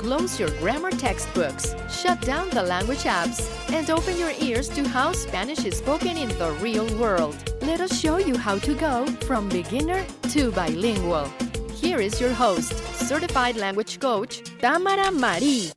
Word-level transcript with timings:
Close 0.00 0.40
your 0.40 0.48
grammar 0.60 0.90
textbooks, 0.90 1.74
shut 1.90 2.22
down 2.22 2.48
the 2.48 2.62
language 2.62 3.04
apps, 3.04 3.44
and 3.70 3.90
open 3.90 4.18
your 4.18 4.32
ears 4.40 4.66
to 4.70 4.88
how 4.88 5.12
Spanish 5.12 5.66
is 5.66 5.76
spoken 5.76 6.16
in 6.16 6.30
the 6.38 6.52
real 6.52 6.86
world. 6.96 7.36
Let 7.60 7.82
us 7.82 8.00
show 8.00 8.16
you 8.16 8.34
how 8.34 8.58
to 8.60 8.74
go 8.76 9.04
from 9.28 9.50
beginner 9.50 10.02
to 10.30 10.52
bilingual. 10.52 11.28
Here 11.74 12.00
is 12.00 12.18
your 12.18 12.32
host, 12.32 12.72
certified 12.96 13.56
language 13.56 14.00
coach, 14.00 14.40
Tamara 14.58 15.10
Marie. 15.10 15.70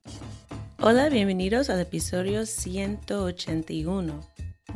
Hola, 0.79 1.09
bienvenidos 1.09 1.69
al 1.69 1.81
episodio 1.81 2.45
181. 2.45 4.23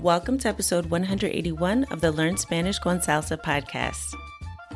Welcome 0.01 0.39
to 0.39 0.49
episode 0.49 0.87
181 0.87 1.85
of 1.85 2.01
the 2.01 2.11
Learn 2.11 2.35
Spanish 2.35 2.79
con 2.79 2.99
Salsa 2.99 3.37
podcast. 3.37 4.13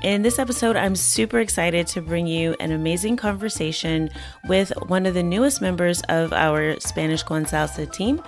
In 0.02 0.24
this 0.24 0.40
episode, 0.40 0.76
I'm 0.76 0.96
super 0.96 1.40
excited 1.40 1.86
to 1.88 2.02
bring 2.02 2.26
you 2.26 2.56
an 2.60 2.72
amazing 2.72 3.18
conversation 3.18 4.10
with 4.48 4.72
one 4.88 5.06
of 5.06 5.14
the 5.14 5.22
newest 5.22 5.62
members 5.62 6.02
of 6.10 6.34
our 6.34 6.80
Spanish 6.80 7.22
con 7.22 7.46
Salsa 7.46 7.92
team. 7.92 8.20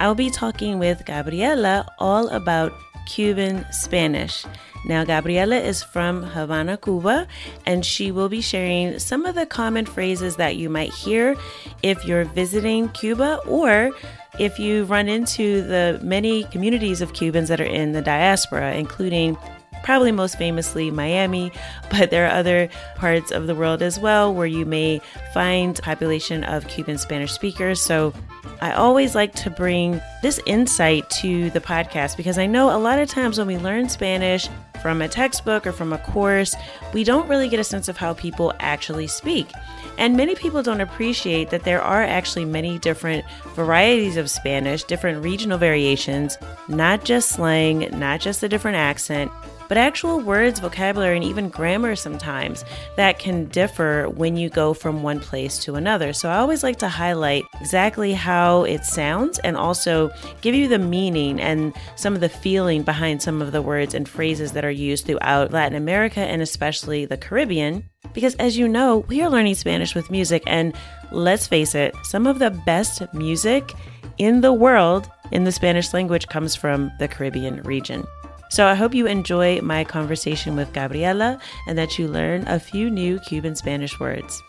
I'll 0.00 0.16
be 0.16 0.28
talking 0.28 0.80
with 0.80 1.06
Gabriela 1.06 1.86
all 2.00 2.28
about 2.30 2.72
Cuban 3.06 3.64
Spanish. 3.70 4.44
Now, 4.84 5.04
Gabriela 5.04 5.56
is 5.56 5.84
from 5.84 6.24
Havana, 6.24 6.76
Cuba, 6.78 7.28
and 7.64 7.86
she 7.86 8.10
will 8.10 8.28
be 8.28 8.40
sharing 8.40 8.98
some 8.98 9.24
of 9.24 9.36
the 9.36 9.46
common 9.46 9.86
phrases 9.86 10.34
that 10.34 10.56
you 10.56 10.68
might 10.68 10.92
hear 10.92 11.36
if 11.84 12.04
you're 12.04 12.24
visiting 12.24 12.88
Cuba 12.88 13.40
or 13.46 13.92
if 14.40 14.58
you 14.58 14.82
run 14.84 15.08
into 15.08 15.62
the 15.62 16.00
many 16.02 16.42
communities 16.44 17.00
of 17.00 17.12
Cubans 17.12 17.48
that 17.50 17.60
are 17.60 17.64
in 17.64 17.92
the 17.92 18.02
diaspora, 18.02 18.74
including 18.74 19.36
probably 19.82 20.12
most 20.12 20.36
famously 20.36 20.90
Miami, 20.90 21.52
but 21.90 22.10
there 22.10 22.26
are 22.26 22.32
other 22.32 22.68
parts 22.96 23.30
of 23.30 23.46
the 23.46 23.54
world 23.54 23.82
as 23.82 23.98
well 23.98 24.32
where 24.32 24.46
you 24.46 24.64
may 24.64 25.00
find 25.32 25.80
population 25.82 26.44
of 26.44 26.66
Cuban 26.68 26.98
Spanish 26.98 27.32
speakers. 27.32 27.80
So 27.80 28.12
I 28.60 28.72
always 28.72 29.14
like 29.14 29.34
to 29.36 29.50
bring 29.50 30.00
this 30.22 30.40
insight 30.46 31.08
to 31.10 31.50
the 31.50 31.60
podcast 31.60 32.16
because 32.16 32.38
I 32.38 32.46
know 32.46 32.74
a 32.74 32.78
lot 32.78 32.98
of 32.98 33.08
times 33.08 33.38
when 33.38 33.46
we 33.46 33.58
learn 33.58 33.88
Spanish 33.88 34.48
from 34.82 35.02
a 35.02 35.08
textbook 35.08 35.66
or 35.66 35.72
from 35.72 35.92
a 35.92 35.98
course, 35.98 36.54
we 36.92 37.04
don't 37.04 37.28
really 37.28 37.48
get 37.48 37.60
a 37.60 37.64
sense 37.64 37.88
of 37.88 37.96
how 37.96 38.14
people 38.14 38.52
actually 38.60 39.06
speak. 39.06 39.50
And 39.98 40.16
many 40.16 40.34
people 40.34 40.62
don't 40.62 40.80
appreciate 40.80 41.50
that 41.50 41.64
there 41.64 41.82
are 41.82 42.02
actually 42.02 42.46
many 42.46 42.78
different 42.78 43.24
varieties 43.54 44.16
of 44.16 44.30
Spanish, 44.30 44.84
different 44.84 45.22
regional 45.22 45.58
variations, 45.58 46.38
not 46.68 47.04
just 47.04 47.30
slang, 47.30 47.88
not 47.98 48.20
just 48.20 48.42
a 48.42 48.48
different 48.48 48.78
accent, 48.78 49.30
but 49.70 49.78
actual 49.78 50.18
words, 50.18 50.58
vocabulary, 50.58 51.14
and 51.14 51.24
even 51.24 51.48
grammar 51.48 51.94
sometimes 51.94 52.64
that 52.96 53.20
can 53.20 53.44
differ 53.44 54.08
when 54.08 54.36
you 54.36 54.50
go 54.50 54.74
from 54.74 55.04
one 55.04 55.20
place 55.20 55.58
to 55.60 55.76
another. 55.76 56.12
So 56.12 56.28
I 56.28 56.38
always 56.38 56.64
like 56.64 56.80
to 56.80 56.88
highlight 56.88 57.44
exactly 57.60 58.12
how 58.12 58.64
it 58.64 58.84
sounds 58.84 59.38
and 59.38 59.56
also 59.56 60.10
give 60.40 60.56
you 60.56 60.66
the 60.66 60.80
meaning 60.80 61.40
and 61.40 61.72
some 61.94 62.16
of 62.16 62.20
the 62.20 62.28
feeling 62.28 62.82
behind 62.82 63.22
some 63.22 63.40
of 63.40 63.52
the 63.52 63.62
words 63.62 63.94
and 63.94 64.08
phrases 64.08 64.50
that 64.52 64.64
are 64.64 64.72
used 64.72 65.06
throughout 65.06 65.52
Latin 65.52 65.76
America 65.76 66.18
and 66.18 66.42
especially 66.42 67.04
the 67.04 67.16
Caribbean. 67.16 67.88
Because 68.12 68.34
as 68.36 68.58
you 68.58 68.66
know, 68.66 69.04
we 69.06 69.22
are 69.22 69.30
learning 69.30 69.54
Spanish 69.54 69.94
with 69.94 70.10
music, 70.10 70.42
and 70.48 70.74
let's 71.12 71.46
face 71.46 71.76
it, 71.76 71.94
some 72.02 72.26
of 72.26 72.40
the 72.40 72.50
best 72.50 73.02
music 73.14 73.72
in 74.18 74.40
the 74.40 74.52
world 74.52 75.08
in 75.30 75.44
the 75.44 75.52
Spanish 75.52 75.94
language 75.94 76.26
comes 76.26 76.56
from 76.56 76.90
the 76.98 77.06
Caribbean 77.06 77.62
region. 77.62 78.04
So 78.50 78.66
I 78.66 78.74
hope 78.74 78.96
you 78.96 79.06
enjoy 79.06 79.60
my 79.62 79.84
conversation 79.84 80.56
with 80.56 80.72
Gabriela 80.72 81.38
and 81.68 81.78
that 81.78 82.00
you 82.00 82.08
learn 82.08 82.44
a 82.48 82.58
few 82.58 82.90
new 82.90 83.20
Cuban 83.20 83.54
Spanish 83.54 83.98
words. 84.00 84.42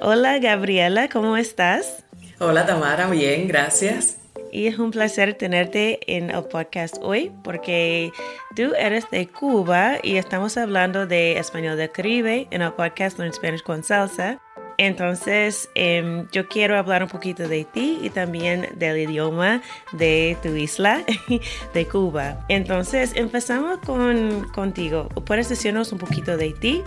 Hola 0.00 0.38
Gabriela, 0.38 1.08
¿cómo 1.08 1.36
estás? 1.36 2.02
Hola 2.40 2.64
Tamara, 2.64 3.10
bien, 3.10 3.46
gracias. 3.46 4.16
Y 4.50 4.68
es 4.68 4.78
un 4.78 4.90
placer 4.90 5.34
tenerte 5.34 5.98
en 6.06 6.30
el 6.30 6.44
podcast 6.44 6.96
hoy 7.02 7.30
porque 7.42 8.10
tú 8.56 8.72
eres 8.78 9.04
de 9.10 9.28
Cuba 9.28 9.98
y 10.02 10.16
estamos 10.16 10.56
hablando 10.56 11.06
de 11.06 11.38
español 11.38 11.76
del 11.76 11.90
Caribe 11.90 12.46
en 12.50 12.62
el 12.62 12.72
podcast 12.72 13.18
Learn 13.18 13.34
Spanish 13.34 13.62
con 13.62 13.84
Salsa. 13.84 14.40
Entonces, 14.78 15.68
eh, 15.74 16.24
yo 16.32 16.48
quiero 16.48 16.76
hablar 16.76 17.02
un 17.02 17.08
poquito 17.08 17.48
de 17.48 17.64
ti 17.64 17.98
y 18.02 18.10
también 18.10 18.68
del 18.76 18.98
idioma 18.98 19.62
de 19.92 20.36
tu 20.42 20.48
isla, 20.54 21.04
de 21.74 21.86
Cuba. 21.86 22.44
Entonces, 22.48 23.12
empezamos 23.14 23.78
con, 23.78 24.48
contigo. 24.52 25.08
¿Puedes 25.08 25.48
decirnos 25.48 25.92
un 25.92 25.98
poquito 25.98 26.36
de 26.36 26.52
ti 26.52 26.82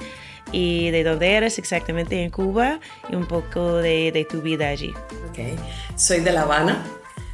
y 0.51 0.92
de 0.92 1.04
dónde 1.04 1.34
eres 1.34 1.57
exactamente 1.60 2.24
en 2.24 2.30
Cuba 2.30 2.80
y 3.10 3.16
un 3.16 3.28
poco 3.28 3.78
de, 3.78 4.12
de 4.12 4.25
tu 4.25 4.42
vida 4.42 4.69
allí? 4.69 4.94
Okay. 5.30 5.56
Soy 5.95 6.19
de 6.19 6.31
La 6.31 6.42
Habana, 6.42 6.84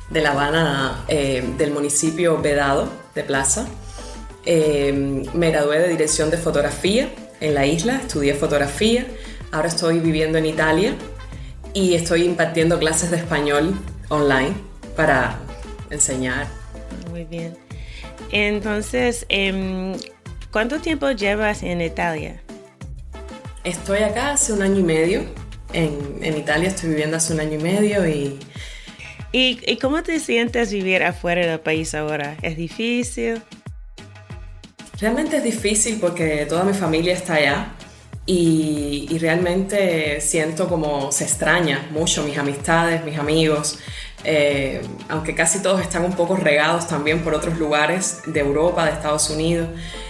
de 0.09 0.21
La 0.21 0.31
Habana, 0.31 1.05
eh, 1.07 1.43
del 1.57 1.71
municipio 1.71 2.41
Vedado 2.41 2.89
de 3.15 3.23
Plaza. 3.23 3.67
Eh, 4.45 5.23
me 5.33 5.51
gradué 5.51 5.79
de 5.79 5.87
dirección 5.87 6.29
de 6.29 6.37
fotografía 6.37 7.09
en 7.39 7.53
la 7.53 7.65
isla, 7.65 7.97
estudié 7.97 8.33
fotografía 8.33 9.07
Ahora 9.53 9.67
estoy 9.67 9.99
viviendo 9.99 10.39
en 10.39 10.47
Italia 10.47 10.95
y 11.75 11.93
estoy 11.93 12.23
impartiendo 12.23 12.79
clases 12.79 13.11
de 13.11 13.17
español 13.17 13.79
online 14.09 14.55
para 14.95 15.37
enseñar. 15.91 16.47
Muy 17.11 17.23
bien. 17.25 17.55
Entonces, 18.31 19.27
em, 19.29 19.93
¿cuánto 20.51 20.79
tiempo 20.79 21.11
llevas 21.11 21.61
en 21.61 21.81
Italia? 21.81 22.41
Estoy 23.63 23.99
acá 23.99 24.31
hace 24.31 24.53
un 24.53 24.63
año 24.63 24.79
y 24.79 24.83
medio 24.83 25.23
en, 25.71 26.17
en 26.23 26.35
Italia, 26.35 26.69
estoy 26.69 26.89
viviendo 26.89 27.17
hace 27.17 27.33
un 27.33 27.39
año 27.39 27.59
y 27.59 27.61
medio 27.61 28.07
y... 28.07 28.39
¿Y, 29.31 29.77
cómo 29.77 30.01
te 30.01 30.19
sientes 30.19 30.71
vivir 30.71 31.03
afuera 31.03 31.45
del 31.45 31.59
país 31.59 31.93
ahora? 31.93 32.37
¿Es 32.41 32.57
difícil? 32.57 33.39
Realmente 34.99 35.37
es 35.37 35.43
difícil 35.43 35.99
porque 36.01 36.47
toda 36.49 36.63
mi 36.63 36.73
familia 36.73 37.13
está 37.13 37.35
allá 37.35 37.73
y, 38.25 39.17
realmente 39.19 40.21
siento 40.21 40.67
como 40.67 41.11
se 41.11 41.23
extraña 41.23 41.87
mucho 41.91 42.23
mis 42.23 42.37
amistades, 42.37 43.03
mis 43.05 43.17
amigos, 43.17 43.79
eh, 44.23 44.81
aunque 45.09 45.35
casi 45.35 45.61
todos 45.61 45.81
están 45.81 46.05
un 46.05 46.13
poco 46.13 46.35
regados 46.35 46.87
también 46.87 47.19
por 47.19 47.33
otros 47.33 47.57
lugares 47.57 48.21
de 48.25 48.39
Europa, 48.39 48.85
de 48.85 48.91
Estados 48.91 49.29
Unidos. 49.29 49.67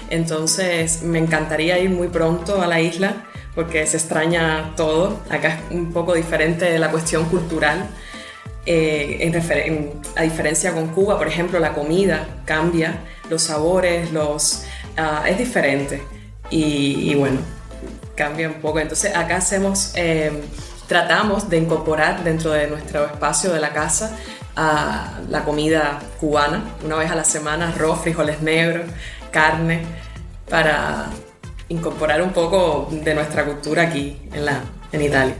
Entonces 0.10 1.02
me 1.04 1.20
encantaría 1.20 1.80
ir 1.80 1.90
muy 1.90 2.08
pronto 2.08 2.62
a 2.62 2.68
la 2.68 2.80
isla 2.82 3.26
porque 3.56 3.86
se 3.88 3.98
extraña 3.98 4.74
todo. 4.76 5.20
Acá 5.30 5.60
es 5.70 5.76
un 5.76 5.92
poco 5.92 6.14
diferente 6.14 6.78
la 6.80 6.92
cuestión 6.92 7.26
cultural. 7.26 7.88
Eh, 8.66 9.32
a 10.16 10.22
diferencia 10.22 10.74
con 10.74 10.88
Cuba, 10.90 11.18
por 11.18 11.28
ejemplo, 11.28 11.60
la 11.60 11.74
comida 11.74 12.28
cambia, 12.46 13.00
los 13.30 13.44
sabores, 13.44 14.12
los, 14.12 14.64
ah, 14.98 15.26
es 15.28 15.38
diferente. 15.38 16.02
Y, 16.50 17.16
bueno, 17.16 17.40
cambia 18.16 18.48
un 18.48 18.56
poco. 18.56 18.80
Entonces 18.80 19.16
acá 19.16 19.38
hacemos... 19.38 19.94
Eh, 19.96 20.32
tratamos 20.88 21.50
de 21.50 21.58
incorporar 21.58 22.24
dentro 22.24 22.52
de 22.52 22.68
nuestro 22.68 23.06
espacio 23.06 23.52
de 23.52 23.60
la 23.60 23.74
casa 23.74 24.18
a 24.56 25.20
la 25.30 25.44
comida 25.44 26.00
cubana, 26.20 26.64
una 26.84 26.98
vez 26.98 27.10
a 27.10 27.16
la 27.16 27.24
semana, 27.24 27.70
arroz, 27.70 28.02
frijoles 28.02 28.42
negros, 28.42 28.86
carne, 29.32 29.82
para 30.50 31.10
incorporar 31.70 32.22
un 32.22 32.32
poco 32.32 32.90
de 32.92 33.16
nuestra 33.16 33.46
cultura 33.46 33.84
aquí 33.84 34.22
en, 34.34 34.46
la, 34.46 34.62
en 34.92 35.02
Italia. 35.02 35.36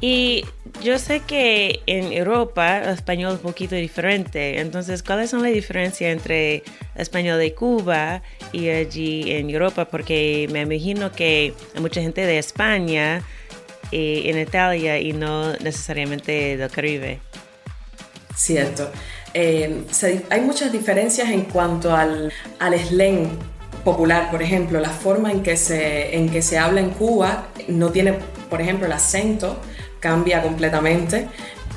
Y 0.00 0.44
yo 0.82 0.98
sé 0.98 1.20
que 1.20 1.82
en 1.86 2.12
Europa 2.12 2.78
el 2.78 2.90
español 2.90 3.32
es 3.32 3.36
un 3.38 3.42
poquito 3.42 3.74
diferente, 3.74 4.60
entonces, 4.60 5.02
¿cuáles 5.02 5.30
son 5.30 5.42
las 5.42 5.52
diferencias 5.52 6.12
entre 6.12 6.56
el 6.56 6.62
español 6.96 7.38
de 7.38 7.54
Cuba 7.54 8.22
y 8.52 8.68
allí 8.68 9.32
en 9.32 9.50
Europa? 9.50 9.84
Porque 9.86 10.48
me 10.50 10.62
imagino 10.62 11.12
que 11.12 11.54
hay 11.74 11.80
mucha 11.80 12.00
gente 12.00 12.26
de 12.26 12.38
España 12.38 13.22
en 13.90 14.38
Italia 14.38 14.98
y 14.98 15.12
no 15.12 15.52
necesariamente 15.56 16.56
del 16.56 16.70
Caribe. 16.70 17.20
Cierto. 18.34 18.90
Eh, 19.34 19.82
hay 20.30 20.40
muchas 20.40 20.72
diferencias 20.72 21.28
en 21.30 21.42
cuanto 21.42 21.94
al, 21.94 22.32
al 22.58 22.78
slang 22.78 23.28
popular, 23.84 24.30
por 24.30 24.42
ejemplo, 24.42 24.80
la 24.80 24.90
forma 24.90 25.32
en 25.32 25.42
que, 25.42 25.56
se, 25.56 26.14
en 26.16 26.28
que 26.28 26.42
se 26.42 26.58
habla 26.58 26.80
en 26.80 26.90
Cuba 26.90 27.48
no 27.68 27.90
tiene, 27.90 28.14
por 28.50 28.60
ejemplo, 28.60 28.86
el 28.86 28.92
acento 28.92 29.58
cambia 30.00 30.42
completamente. 30.42 31.28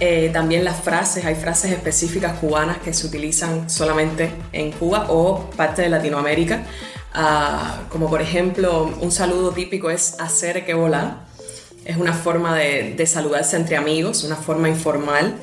Eh, 0.04 0.32
también 0.34 0.64
las 0.64 0.82
frases, 0.82 1.26
hay 1.26 1.36
frases 1.36 1.72
específicas 1.72 2.40
cubanas 2.40 2.80
que 2.80 2.92
se 2.92 3.06
utilizan 3.06 3.70
solamente 3.70 4.32
en 4.52 4.72
Cuba 4.72 5.06
o 5.10 5.50
parte 5.52 5.84
de 5.84 5.90
Latinoamérica, 5.90 6.64
ah, 7.14 7.82
como 7.88 8.10
por 8.10 8.20
ejemplo 8.20 8.92
un 9.00 9.12
saludo 9.12 9.52
típico 9.52 9.92
es 9.92 10.20
hacer 10.20 10.66
que 10.66 10.74
volar 10.74 11.30
es 11.86 11.98
una 11.98 12.14
forma 12.14 12.58
de, 12.58 13.06
saludarse 13.08 13.56
entre 13.56 13.76
amigos, 13.76 14.24
una 14.24 14.36
forma 14.36 14.70
informal. 14.70 15.36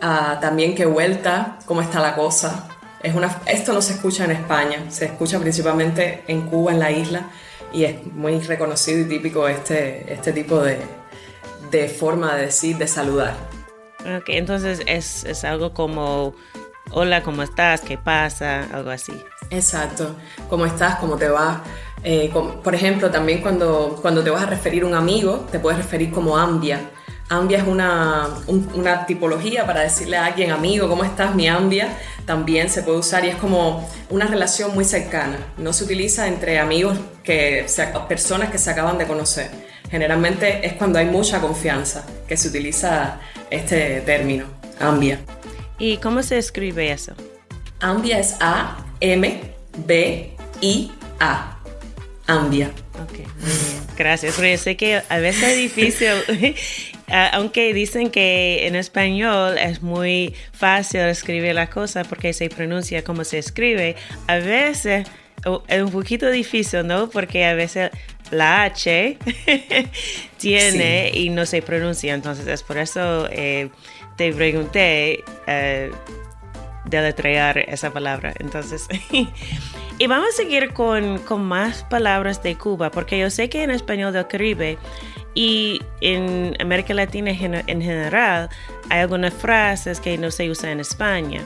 Ah, 0.00 0.38
también 0.40 0.74
que 0.74 0.86
vuelta, 0.86 1.58
cómo 1.66 1.82
está 1.82 2.00
la 2.00 2.14
cosa. 2.14 2.68
Es 3.02 3.14
una, 3.14 3.42
esto 3.46 3.72
no 3.72 3.82
se 3.82 3.94
escucha 3.94 4.24
en 4.24 4.32
España, 4.32 4.84
se 4.90 5.06
escucha 5.06 5.38
principalmente 5.38 6.22
en 6.26 6.42
Cuba, 6.42 6.72
en 6.72 6.78
la 6.78 6.90
isla, 6.90 7.30
y 7.72 7.84
es 7.84 8.04
muy 8.12 8.38
reconocido 8.40 9.00
y 9.00 9.04
típico 9.04 9.48
este, 9.48 10.12
este 10.12 10.32
tipo 10.32 10.60
de, 10.60 10.78
de 11.70 11.88
forma 11.88 12.34
de 12.34 12.46
decir, 12.46 12.76
de 12.76 12.86
saludar. 12.86 13.59
Ok, 14.00 14.28
entonces 14.28 14.80
es, 14.86 15.24
es 15.24 15.44
algo 15.44 15.74
como, 15.74 16.34
hola, 16.90 17.22
¿cómo 17.22 17.42
estás? 17.42 17.82
¿Qué 17.82 17.98
pasa? 17.98 18.66
Algo 18.72 18.90
así. 18.90 19.12
Exacto, 19.50 20.16
¿cómo 20.48 20.64
estás? 20.64 20.96
¿Cómo 20.96 21.16
te 21.16 21.28
va? 21.28 21.62
Eh, 22.02 22.32
por 22.64 22.74
ejemplo, 22.74 23.10
también 23.10 23.42
cuando, 23.42 23.98
cuando 24.00 24.24
te 24.24 24.30
vas 24.30 24.42
a 24.42 24.46
referir 24.46 24.84
a 24.84 24.86
un 24.86 24.94
amigo, 24.94 25.46
te 25.50 25.58
puedes 25.58 25.78
referir 25.78 26.10
como 26.10 26.36
ambia. 26.36 26.80
Ambia 27.28 27.58
es 27.58 27.66
una, 27.66 28.28
una 28.74 29.06
tipología 29.06 29.64
para 29.64 29.82
decirle 29.82 30.16
a 30.16 30.24
alguien, 30.24 30.50
amigo, 30.50 30.88
¿cómo 30.88 31.04
estás? 31.04 31.34
Mi 31.34 31.46
ambia 31.46 31.96
también 32.26 32.68
se 32.68 32.82
puede 32.82 32.98
usar 32.98 33.24
y 33.24 33.28
es 33.28 33.36
como 33.36 33.88
una 34.08 34.26
relación 34.26 34.74
muy 34.74 34.84
cercana. 34.84 35.38
No 35.56 35.72
se 35.72 35.84
utiliza 35.84 36.26
entre 36.26 36.58
amigos, 36.58 36.98
que 37.22 37.66
personas 38.08 38.50
que 38.50 38.58
se 38.58 38.70
acaban 38.70 38.98
de 38.98 39.06
conocer. 39.06 39.50
Generalmente 39.90 40.64
es 40.64 40.74
cuando 40.74 40.98
hay 40.98 41.06
mucha 41.06 41.40
confianza 41.40 42.06
que 42.28 42.36
se 42.36 42.48
utiliza 42.48 43.20
este 43.50 44.00
término, 44.02 44.44
ambia. 44.78 45.18
¿Y 45.78 45.96
cómo 45.96 46.22
se 46.22 46.38
escribe 46.38 46.92
eso? 46.92 47.12
Ambia 47.80 48.18
es 48.18 48.36
A, 48.40 48.84
M, 49.00 49.40
B, 49.86 50.36
I, 50.60 50.92
A. 51.18 51.58
Ambia. 52.26 52.70
Ok, 53.02 53.18
muy 53.40 53.50
bien. 53.50 53.80
Gracias, 53.96 54.34
porque 54.34 54.56
sé 54.56 54.76
que 54.76 55.02
a 55.08 55.18
veces 55.18 55.42
es 55.42 55.56
difícil, 55.56 56.08
aunque 57.32 57.74
dicen 57.74 58.10
que 58.10 58.66
en 58.66 58.76
español 58.76 59.58
es 59.58 59.82
muy 59.82 60.34
fácil 60.52 61.00
escribir 61.00 61.54
la 61.54 61.68
cosa 61.68 62.04
porque 62.04 62.32
se 62.32 62.48
pronuncia 62.48 63.02
como 63.02 63.24
se 63.24 63.38
escribe, 63.38 63.96
a 64.28 64.36
veces 64.36 65.06
es 65.68 65.82
un 65.82 65.90
poquito 65.90 66.30
difícil, 66.30 66.86
¿no? 66.86 67.10
Porque 67.10 67.44
a 67.44 67.54
veces 67.54 67.90
la 68.30 68.64
H 68.64 69.18
tiene 70.38 71.10
y 71.14 71.30
no 71.30 71.46
se 71.46 71.62
pronuncia, 71.62 72.14
entonces 72.14 72.46
es 72.46 72.62
por 72.62 72.78
eso 72.78 73.28
eh, 73.30 73.70
te 74.16 74.32
pregunté 74.32 75.24
eh, 75.46 75.90
deletrear 76.84 77.58
esa 77.58 77.92
palabra. 77.92 78.34
Entonces, 78.38 78.86
y 79.98 80.06
vamos 80.06 80.28
a 80.30 80.32
seguir 80.32 80.72
con, 80.72 81.18
con, 81.18 81.42
más 81.44 81.84
palabras 81.84 82.42
de 82.42 82.56
Cuba, 82.56 82.90
porque 82.90 83.18
yo 83.18 83.30
sé 83.30 83.48
que 83.48 83.62
en 83.62 83.70
español 83.70 84.12
del 84.12 84.26
Caribe 84.26 84.78
y 85.34 85.80
en 86.00 86.56
América 86.60 86.92
Latina 86.94 87.30
en 87.30 87.82
general 87.82 88.48
hay 88.88 89.00
algunas 89.00 89.32
frases 89.32 90.00
que 90.00 90.18
no 90.18 90.30
se 90.30 90.50
usan 90.50 90.70
en 90.70 90.80
España, 90.80 91.42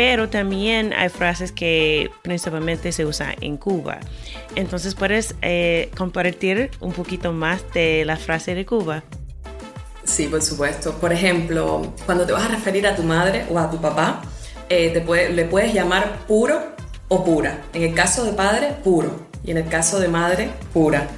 pero 0.00 0.30
también 0.30 0.94
hay 0.94 1.10
frases 1.10 1.52
que 1.52 2.10
principalmente 2.22 2.90
se 2.90 3.04
usan 3.04 3.34
en 3.42 3.58
Cuba. 3.58 4.00
Entonces, 4.54 4.94
¿puedes 4.94 5.34
eh, 5.42 5.90
compartir 5.94 6.70
un 6.80 6.94
poquito 6.94 7.34
más 7.34 7.62
de 7.74 8.06
la 8.06 8.16
frase 8.16 8.54
de 8.54 8.64
Cuba? 8.64 9.02
Sí, 10.02 10.26
por 10.28 10.40
supuesto. 10.40 10.94
Por 10.94 11.12
ejemplo, 11.12 11.92
cuando 12.06 12.24
te 12.24 12.32
vas 12.32 12.44
a 12.44 12.48
referir 12.48 12.86
a 12.86 12.96
tu 12.96 13.02
madre 13.02 13.44
o 13.50 13.58
a 13.58 13.70
tu 13.70 13.78
papá, 13.78 14.22
eh, 14.70 14.88
te 14.88 15.32
le 15.32 15.44
puedes 15.44 15.74
llamar 15.74 16.24
puro 16.26 16.58
o 17.08 17.22
pura. 17.22 17.64
En 17.74 17.82
el 17.82 17.92
caso 17.92 18.24
de 18.24 18.32
padre, 18.32 18.68
puro. 18.82 19.28
Y 19.44 19.50
en 19.50 19.58
el 19.58 19.68
caso 19.68 20.00
de 20.00 20.08
madre, 20.08 20.48
pura. 20.72 21.08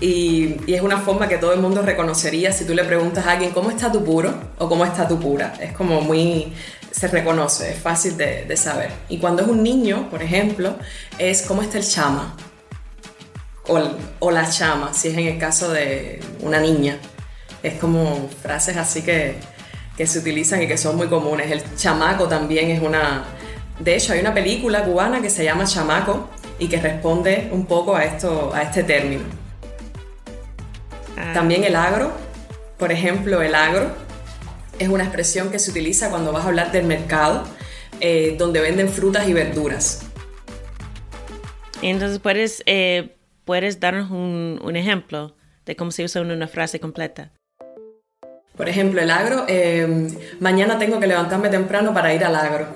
Y, 0.00 0.56
es 0.72 0.82
una 0.82 0.98
forma 0.98 1.26
que 1.26 1.38
todo 1.38 1.54
el 1.54 1.60
mundo 1.60 1.82
reconocería 1.82 2.52
si 2.52 2.64
tú 2.64 2.74
le 2.74 2.84
preguntas 2.84 3.26
a 3.26 3.32
alguien 3.32 3.50
cómo 3.50 3.70
está 3.70 3.90
tu 3.90 4.04
puro 4.04 4.32
o 4.58 4.68
cómo 4.68 4.84
está 4.84 5.08
tu 5.08 5.18
pura. 5.18 5.54
Es 5.60 5.72
como 5.72 6.02
muy, 6.02 6.52
se 6.98 7.08
reconoce, 7.08 7.72
es 7.72 7.78
fácil 7.78 8.16
de, 8.16 8.46
de, 8.46 8.56
saber. 8.56 8.90
Y 9.10 9.18
cuando 9.18 9.42
es 9.42 9.48
un 9.48 9.62
niño, 9.62 10.08
por 10.08 10.22
ejemplo, 10.22 10.76
es 11.18 11.42
cómo 11.42 11.60
está 11.60 11.76
el 11.76 11.86
chama 11.86 12.34
o, 13.66 13.78
o, 14.18 14.30
la 14.30 14.48
chama, 14.48 14.94
si 14.94 15.08
es 15.08 15.18
en 15.18 15.26
el 15.26 15.38
caso 15.38 15.70
de 15.70 16.20
una 16.40 16.58
niña. 16.58 16.98
Es 17.62 17.74
como 17.74 18.30
frases 18.40 18.78
así 18.78 19.02
que, 19.02 19.34
que 19.96 20.06
se 20.06 20.20
utilizan 20.20 20.62
y 20.62 20.68
que 20.68 20.78
son 20.78 20.96
muy 20.96 21.08
comunes. 21.08 21.50
El 21.50 21.62
chamaco 21.76 22.28
también 22.28 22.70
es 22.70 22.80
una... 22.80 23.24
De 23.78 23.94
hecho, 23.94 24.14
hay 24.14 24.20
una 24.20 24.32
película 24.32 24.82
cubana 24.82 25.20
que 25.20 25.28
se 25.28 25.44
llama 25.44 25.64
Chamaco 25.64 26.30
y 26.58 26.66
que 26.66 26.80
responde 26.80 27.50
un 27.52 27.66
poco 27.66 27.94
a, 27.94 28.04
esto, 28.04 28.52
a 28.54 28.62
este 28.62 28.84
término. 28.84 29.24
Ah. 31.18 31.32
También 31.34 31.62
el 31.62 31.76
agro, 31.76 32.10
por 32.78 32.90
ejemplo, 32.90 33.42
el 33.42 33.54
agro 33.54 34.05
es 34.78 34.88
una 34.88 35.04
expresión 35.04 35.50
que 35.50 35.58
se 35.58 35.70
utiliza 35.70 36.10
cuando 36.10 36.32
vas 36.32 36.44
a 36.44 36.48
hablar 36.48 36.72
del 36.72 36.86
mercado, 36.86 37.44
eh, 38.00 38.36
donde 38.38 38.60
venden 38.60 38.88
frutas 38.88 39.28
y 39.28 39.32
verduras. 39.32 40.02
Entonces, 41.82 42.18
¿puedes, 42.18 42.62
eh, 42.66 43.16
¿puedes 43.44 43.80
darnos 43.80 44.10
un, 44.10 44.60
un 44.62 44.76
ejemplo 44.76 45.36
de 45.66 45.76
cómo 45.76 45.90
se 45.90 46.04
usa 46.04 46.22
una 46.22 46.48
frase 46.48 46.80
completa? 46.80 47.32
Por 48.56 48.68
ejemplo, 48.68 49.02
el 49.02 49.10
agro, 49.10 49.44
em, 49.48 50.08
mañana 50.40 50.78
tengo 50.78 50.98
que 50.98 51.06
levantarme 51.06 51.50
temprano 51.50 51.92
para 51.92 52.14
ir 52.14 52.24
al 52.24 52.34
agro, 52.34 52.66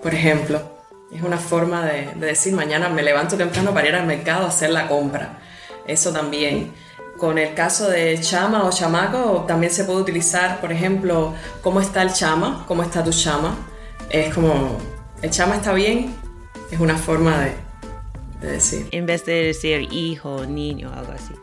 por 0.00 0.14
ejemplo. 0.14 0.78
Es 1.12 1.22
una 1.22 1.38
forma 1.38 1.84
de, 1.84 2.08
decir, 2.14 2.52
mañana 2.52 2.88
me 2.88 3.02
levanto 3.02 3.36
temprano 3.36 3.74
para 3.74 3.88
ir 3.88 3.94
al 3.94 4.06
mercado 4.06 4.44
a 4.44 4.48
hacer 4.48 4.70
la 4.70 4.86
compra. 4.86 5.40
Eso 5.86 6.12
también. 6.12 6.72
Con 7.18 7.36
el 7.36 7.52
caso 7.54 7.88
de 7.90 8.18
chama 8.20 8.64
o 8.64 8.70
chamaco, 8.70 9.44
también 9.48 9.72
se 9.72 9.84
puede 9.84 10.00
utilizar, 10.00 10.60
por 10.60 10.70
ejemplo, 10.70 11.34
cómo 11.62 11.80
está 11.80 12.02
el 12.02 12.12
chama, 12.12 12.64
cómo 12.68 12.84
está 12.84 13.02
tu 13.02 13.10
chama. 13.10 13.56
Es 14.08 14.32
como, 14.32 14.78
el 15.20 15.30
chama 15.30 15.56
está 15.56 15.72
bien, 15.72 16.14
es 16.70 16.78
una 16.78 16.96
forma 16.96 17.40
de, 17.40 17.54
de 18.40 18.52
decir. 18.52 18.88
En 18.92 19.06
vez 19.06 19.26
de 19.26 19.46
decir 19.46 19.92
hijo, 19.92 20.46
niño, 20.46 20.92
algo 20.94 21.12
así. 21.12 21.34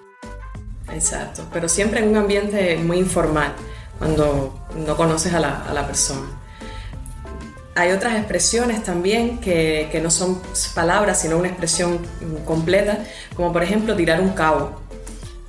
Exacto, 0.93 1.43
pero 1.51 1.67
siempre 1.67 1.99
en 1.99 2.09
un 2.09 2.17
ambiente 2.17 2.77
muy 2.77 2.97
informal, 2.97 3.53
cuando 3.99 4.57
no 4.75 4.95
conoces 4.95 5.33
a 5.33 5.39
la, 5.39 5.63
a 5.63 5.73
la 5.73 5.85
persona. 5.85 6.27
Hay 7.75 7.91
otras 7.91 8.15
expresiones 8.15 8.81
también 8.83 9.39
que, 9.39 9.89
que, 9.91 9.99
no 9.99 10.09
son 10.09 10.41
palabras, 10.73 11.19
sino 11.19 11.37
una 11.37 11.49
expresión 11.49 11.99
completa, 12.45 12.99
como 13.35 13.51
por 13.51 13.63
ejemplo 13.63 13.93
tirar 13.97 14.21
un 14.21 14.29
cabo. 14.29 14.84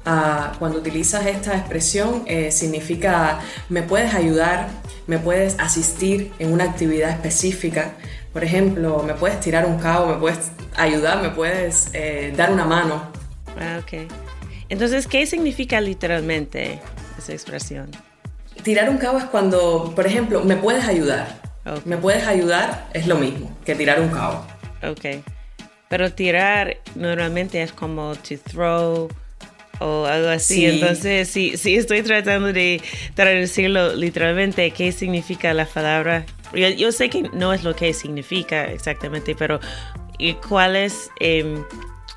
Ah, 0.09 0.53
cuando 0.61 0.79
utilizas 0.79 1.27
esta 1.27 1.57
expresión 1.57 2.23
eh, 2.27 2.53
significa 2.53 3.41
me 3.69 3.83
puedes 3.83 4.15
ayudar, 4.15 4.69
me 5.09 5.19
puedes 5.19 5.59
asistir 5.59 6.33
en 6.39 6.53
una 6.53 6.63
actividad 6.63 7.11
específica. 7.11 7.95
Por 8.33 8.45
ejemplo, 8.45 9.03
me 9.03 9.15
puedes 9.15 9.41
tirar 9.41 9.67
un 9.67 9.81
cabo, 9.81 10.07
me 10.07 10.21
puedes 10.21 10.53
ayudar, 10.77 11.23
me 11.23 11.31
puedes 11.31 11.91
eh, 11.93 12.33
dar 12.37 12.53
una 12.53 12.65
mano. 12.65 13.03
Ah, 13.59 13.81
ok. 13.83 14.09
Entonces, 14.69 15.09
¿qué 15.09 15.27
significa 15.27 15.81
literalmente 15.81 16.81
esa 17.19 17.33
expresión? 17.33 17.91
Tirar 18.63 18.89
un 18.89 18.99
cabo 18.99 19.19
es 19.19 19.25
cuando, 19.25 19.93
por 19.97 20.07
ejemplo, 20.07 20.45
me 20.45 20.55
puedes 20.55 20.87
ayudar. 20.87 21.41
Me 21.85 21.97
puedes 21.97 22.29
ayudar 22.29 22.87
es 22.93 23.09
lo 23.09 23.17
mismo 23.17 23.57
que 23.65 23.75
tirar 23.75 24.01
un 24.01 24.11
cabo. 24.11 24.47
Ok. 24.89 25.21
Pero 25.89 26.13
tirar 26.13 26.77
normalmente 26.95 27.61
es 27.61 27.73
como 27.73 28.15
to 28.15 28.37
throw 28.39 29.09
o 29.81 30.07
algo 30.07 30.29
así. 30.29 30.67
Entonces, 30.67 31.29
sí, 31.29 31.57
sí 31.57 31.77
estoy 31.77 32.03
tratando 32.03 32.53
de 32.53 32.81
traducirlo 33.15 33.95
literalmente, 33.95 34.71
qué 34.71 34.93
significa 34.93 35.53
la 35.55 35.67
palabra. 35.67 36.25
Yo, 36.55 36.93
sé 36.93 37.11
que 37.11 37.23
no 37.33 37.53
es 37.53 37.65
lo 37.65 37.75
que 37.75 37.93
significa 37.93 38.67
exactamente, 38.67 39.35
pero 39.35 39.61
¿cuál 40.49 40.77
es? 40.77 41.11
Em, 41.21 41.65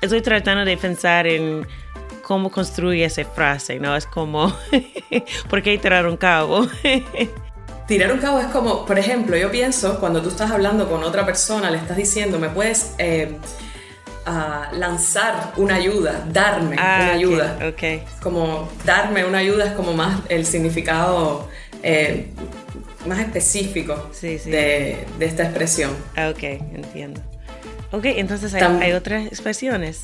estoy 0.00 0.20
tratando 0.20 0.64
de 0.64 0.76
pensar 0.76 1.26
en 1.26 1.66
cómo 2.22 2.50
construir 2.50 3.02
esa 3.02 3.24
frase, 3.24 3.80
¿no? 3.80 3.96
Es 3.96 4.06
como, 4.06 4.56
¿por 5.50 5.62
qué 5.62 5.76
tirar 5.78 6.06
un 6.06 6.16
cabo? 6.16 6.66
Tirar 7.88 8.12
un 8.12 8.20
cabo 8.20 8.38
es 8.38 8.46
como, 8.46 8.86
por 8.86 9.00
ejemplo, 9.00 9.36
yo 9.36 9.50
pienso, 9.50 9.98
cuando 9.98 10.22
tú 10.22 10.28
estás 10.28 10.52
hablando 10.52 10.88
con 10.88 11.02
otra 11.02 11.26
persona, 11.26 11.72
le 11.72 11.78
estás 11.78 11.96
diciendo, 11.96 12.38
me 12.38 12.48
puedes... 12.48 12.94
Eh, 12.98 13.36
lanzar 14.72 15.52
una 15.56 15.76
ayuda, 15.76 16.24
darme 16.30 16.76
ah, 16.78 17.00
una 17.02 17.12
ayuda. 17.12 17.58
Okay, 17.72 18.02
Como 18.22 18.68
darme 18.84 19.24
una 19.24 19.38
ayuda 19.38 19.66
es 19.66 19.72
como 19.72 19.92
más 19.92 20.20
el 20.28 20.46
significado 20.46 21.48
eh, 21.82 22.28
más 23.06 23.18
específico 23.20 24.10
De, 24.20 25.06
esta 25.20 25.44
expresión. 25.44 25.90
Ah, 26.16 26.30
ok, 26.30 26.42
entiendo. 26.42 27.20
Ok, 27.92 28.04
entonces 28.04 28.54
hay, 28.54 28.92
otras 28.92 29.26
expresiones. 29.26 30.02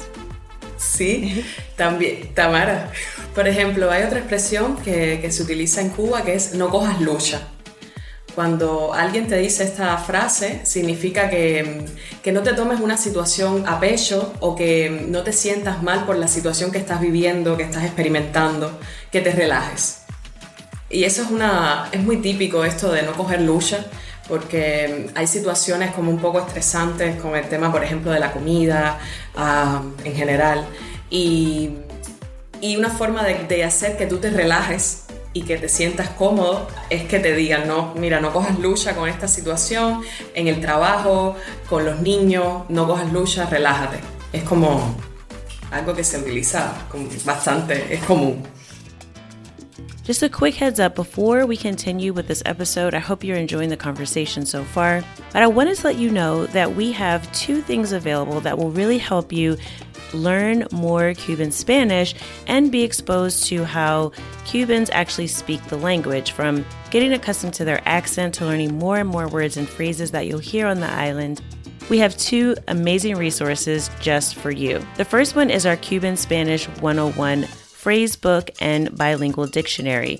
Sí, 0.77 1.45
también, 1.77 2.35
Tamara. 2.35 2.91
Por 3.35 3.47
ejemplo, 3.47 3.91
hay 3.91 4.03
otra 4.03 4.19
expresión 4.19 4.77
que, 4.79 5.21
que 5.21 5.31
se 5.31 5.43
utiliza 5.43 5.81
en 5.81 5.91
Cuba 5.91 6.23
que 6.23 6.35
es 6.35 6.55
no 6.55 6.69
cojas 6.69 7.01
lucha. 7.01 7.43
Cuando 8.37 8.93
alguien 8.93 9.29
te 9.29 9.39
dice 9.39 9.65
esta 9.65 9.97
frase, 9.97 10.61
significa 10.67 11.31
que, 11.31 11.87
no 12.31 12.43
te 12.43 12.53
tomes 12.53 12.81
una 12.81 12.99
situación 12.99 13.67
a 13.67 13.81
pecho 13.81 14.35
o 14.41 14.55
que 14.55 15.07
no 15.09 15.23
te 15.23 15.33
sientas 15.33 15.83
mal 15.83 16.05
por 16.05 16.19
la 16.19 16.29
situación 16.29 16.71
que 16.71 16.77
estás 16.77 17.01
viviendo, 17.01 17.57
que 17.57 17.63
estás 17.63 17.85
experimentando, 17.85 18.79
que 19.11 19.23
te 19.23 19.31
relajes. 19.31 20.03
Y 20.91 21.05
eso 21.05 21.23
es, 21.23 21.31
una, 21.31 21.89
es 21.93 22.03
muy 22.03 22.19
típico 22.19 22.63
esto 22.63 22.93
de 22.93 23.05
no 23.05 23.15
coger 23.15 23.41
lucha, 23.41 23.87
porque 24.29 25.09
hay 25.15 25.27
situaciones 25.27 25.93
como 25.93 26.11
un 26.11 26.19
poco 26.19 26.39
estresantes 26.39 27.19
con 27.19 27.37
el 27.37 27.49
tema, 27.49 27.73
por 27.73 27.83
ejemplo, 27.83 28.11
de 28.11 28.21
la 28.21 28.33
comida 28.33 28.99
ah, 29.35 29.83
en 30.05 30.15
general. 30.15 30.67
Y, 31.09 31.77
una 32.77 32.91
forma 32.91 33.23
de, 33.25 33.47
de 33.49 33.65
hacer 33.65 33.97
que 33.97 34.07
tú 34.07 34.19
te 34.19 34.29
relajes 34.29 35.06
y 35.37 35.43
que 35.43 35.59
te 35.59 35.69
sientas 35.69 36.09
cómodo 36.09 36.67
es 36.89 37.05
que 37.05 37.19
te 37.19 37.35
digan, 37.37 37.69
no, 37.69 37.93
mira, 37.95 38.21
no 38.21 38.33
cojas 38.33 38.59
lucha 38.59 38.97
con 38.97 39.07
esta 39.07 39.29
situación, 39.29 40.01
en 40.33 40.49
el 40.49 40.63
trabajo, 40.63 41.37
con 41.69 41.85
los 41.85 42.01
niños, 42.01 42.63
no 42.71 42.87
cojas 42.87 43.13
lucha, 43.13 43.45
relájate. 43.45 43.99
Es 44.33 44.45
como 44.45 44.97
algo 45.71 45.93
que 45.93 46.05
se 46.05 46.17
utiliza 46.17 46.73
bastante, 47.27 47.93
es 47.93 48.03
común. 48.05 48.43
Just 50.07 50.23
a 50.23 50.29
quick 50.29 50.55
heads 50.55 50.79
up 50.79 50.95
before 50.95 51.47
we 51.47 51.57
continue 51.57 52.13
with 52.13 52.29
this 52.29 52.41
episode. 52.47 52.95
I 52.95 53.01
hope 53.01 53.25
you're 53.25 53.37
enjoying 53.37 53.71
the 53.71 53.77
conversation 53.77 54.47
so 54.47 54.63
far. 54.63 55.03
But 55.33 55.43
I 55.43 55.49
wanted 55.49 55.79
to 55.79 55.87
let 55.89 55.97
you 55.97 56.13
know 56.13 56.47
that 56.47 56.77
we 56.77 56.93
have 56.93 57.31
two 57.33 57.61
things 57.61 57.91
available 57.91 58.41
that 58.43 58.57
will 58.57 58.71
really 58.71 58.99
help 58.99 59.33
you 59.33 59.57
learn 60.15 60.65
more 60.71 61.13
Cuban 61.15 61.51
Spanish 61.51 62.15
and 62.47 62.71
be 62.71 62.85
exposed 62.85 63.47
to 63.47 63.65
how 63.65 64.13
Cubans 64.45 64.91
actually 64.91 65.27
speak 65.27 65.61
the 65.65 65.77
language, 65.77 66.31
from 66.31 66.65
getting 66.93 67.13
accustomed 67.13 67.55
to 67.55 67.65
their 67.65 67.83
accent 67.85 68.33
to 68.35 68.47
learning 68.47 68.79
more 68.79 68.99
and 68.99 69.09
more 69.09 69.27
words 69.27 69.57
and 69.57 69.69
phrases 69.69 70.13
that 70.13 70.29
you'll 70.29 70.39
hear 70.39 70.69
on 70.69 70.79
the 70.79 70.89
island. 70.89 71.43
We 71.91 71.99
have 71.99 72.17
two 72.17 72.55
amazing 72.69 73.17
resources 73.17 73.91
just 74.01 74.37
for 74.37 74.53
you. 74.53 74.87
The 74.99 75.05
first 75.05 75.35
one 75.35 75.51
is 75.51 75.67
our 75.67 75.77
Cuban 75.77 76.17
Spanish 76.17 76.69
101 76.79 77.49
phrase 77.87 78.17
book 78.17 78.51
and 78.61 78.99
bilingual 78.99 79.47
dictionary. 79.47 80.19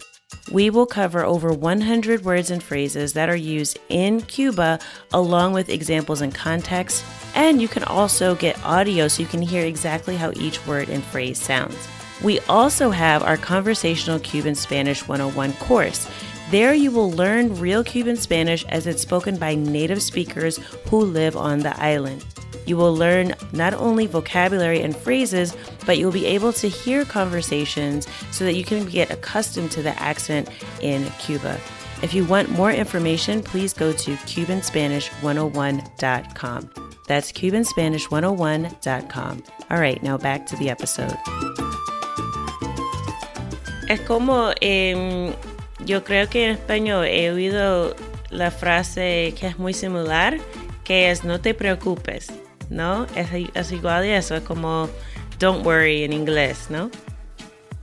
We 0.53 0.71
will 0.71 0.87
cover 0.87 1.25
over 1.25 1.53
100 1.53 2.25
words 2.25 2.53
and 2.53 2.63
phrases 2.63 3.15
that 3.15 3.29
are 3.29 3.35
used 3.35 3.81
in 3.89 4.21
Cuba, 4.21 4.79
along 5.13 5.53
with 5.53 5.69
examples 5.69 6.21
and 6.21 6.33
context. 6.33 7.05
And 7.35 7.61
you 7.61 7.67
can 7.67 7.83
also 7.83 8.37
get 8.37 8.65
audio 8.65 9.09
so 9.09 9.21
you 9.21 9.29
can 9.29 9.43
hear 9.43 9.67
exactly 9.67 10.15
how 10.15 10.31
each 10.37 10.65
word 10.65 10.89
and 10.89 11.03
phrase 11.03 11.43
sounds. 11.43 11.77
We 12.23 12.39
also 12.43 12.91
have 12.91 13.25
our 13.25 13.37
Conversational 13.37 14.21
Cuban 14.21 14.55
Spanish 14.55 15.09
101 15.09 15.55
course. 15.55 16.09
There, 16.53 16.73
you 16.73 16.93
will 16.93 17.11
learn 17.11 17.59
real 17.59 17.83
Cuban 17.83 18.17
Spanish 18.17 18.65
as 18.67 18.87
it's 18.87 19.03
spoken 19.03 19.39
by 19.39 19.57
native 19.57 20.03
speakers 20.03 20.59
who 20.89 21.01
live 21.01 21.37
on 21.37 21.59
the 21.59 21.77
island. 21.83 22.25
You 22.67 22.77
will 22.77 22.95
learn 22.95 23.35
not 23.53 23.73
only 23.75 24.07
vocabulary 24.07 24.83
and 24.83 24.95
phrases, 24.95 25.57
but 25.87 25.97
you'll 25.99 26.13
be 26.13 26.27
able 26.27 26.53
to 26.55 26.69
hear 26.69 27.05
conversations 27.05 28.07
so 28.33 28.45
that 28.45 28.55
you 28.55 28.65
can 28.65 28.85
get 28.85 29.11
accustomed 29.11 29.71
to 29.73 29.83
the 29.83 29.99
accent 30.03 30.49
in 30.83 31.05
Cuba. 31.19 31.59
If 32.03 32.13
you 32.13 32.27
want 32.27 32.51
more 32.51 32.73
information, 32.73 33.43
please 33.43 33.73
go 33.73 33.93
to 33.93 34.17
CubanSpanish101.com. 34.17 36.71
That's 37.07 37.33
CubanSpanish101.com. 37.33 39.43
All 39.71 39.79
right, 39.79 40.03
now 40.03 40.19
back 40.19 40.45
to 40.47 40.57
the 40.57 40.69
episode. 40.69 41.17
Es 43.89 44.01
como, 44.01 44.53
yo 45.85 46.03
creo 46.03 46.29
que 46.29 46.45
en 46.45 46.51
español 46.51 47.07
he 47.07 47.31
oído 47.31 47.95
la 48.31 48.51
frase 48.51 49.33
que 49.39 49.47
es 49.47 49.59
muy 49.59 49.73
similar, 49.73 50.39
que 50.85 51.11
es 51.11 51.25
no 51.25 51.41
te 51.41 51.55
preocupes. 51.55 52.31
¿No? 52.71 53.07
Es, 53.15 53.29
es 53.55 53.73
igual 53.73 54.03
de 54.03 54.17
eso, 54.17 54.37
es 54.37 54.43
como 54.43 54.89
don't 55.39 55.65
worry 55.65 56.05
en 56.05 56.13
inglés, 56.13 56.67
¿no? 56.69 56.91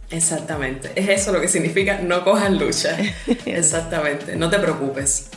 Exactamente, 0.09 0.91
es 0.95 1.09
eso 1.09 1.31
lo 1.31 1.41
que 1.41 1.47
significa 1.47 1.99
no 1.99 2.23
cojas 2.23 2.51
lucha. 2.51 2.97
Exactamente, 3.45 4.35
no 4.35 4.49
te 4.49 4.59
preocupes. 4.59 5.29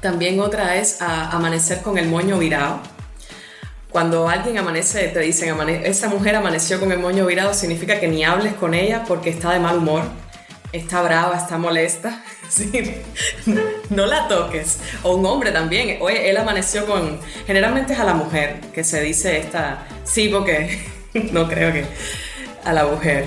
También 0.00 0.38
otra 0.38 0.76
es 0.76 1.00
amanecer 1.00 1.80
con 1.80 1.98
el 1.98 2.06
moño 2.06 2.38
virado. 2.38 2.80
Cuando 3.90 4.28
alguien 4.28 4.58
amanece, 4.58 5.08
te 5.08 5.20
dicen, 5.20 5.56
esa 5.68 6.08
mujer 6.08 6.36
amaneció 6.36 6.78
con 6.78 6.92
el 6.92 6.98
moño 6.98 7.26
virado, 7.26 7.54
significa 7.54 7.98
que 7.98 8.06
ni 8.06 8.24
hables 8.24 8.52
con 8.54 8.74
ella 8.74 9.04
porque 9.08 9.30
está 9.30 9.52
de 9.52 9.58
mal 9.58 9.78
humor, 9.78 10.02
está 10.72 11.02
brava, 11.02 11.36
está 11.36 11.58
molesta. 11.58 12.22
Sí, 12.48 12.70
no 13.90 14.06
la 14.06 14.28
toques. 14.28 14.78
O 15.02 15.16
un 15.16 15.26
hombre 15.26 15.50
también. 15.50 15.98
Oye, 16.00 16.30
él 16.30 16.36
amaneció 16.36 16.86
con. 16.86 17.18
Generalmente 17.44 17.92
es 17.92 17.98
a 17.98 18.04
la 18.04 18.14
mujer 18.14 18.60
que 18.72 18.84
se 18.84 19.02
dice 19.02 19.38
esta. 19.38 19.84
Sí, 20.04 20.28
porque 20.28 20.78
no 21.32 21.48
creo 21.48 21.72
que 21.72 21.84
a 22.64 22.72
la 22.72 22.84
mujer. 22.84 23.26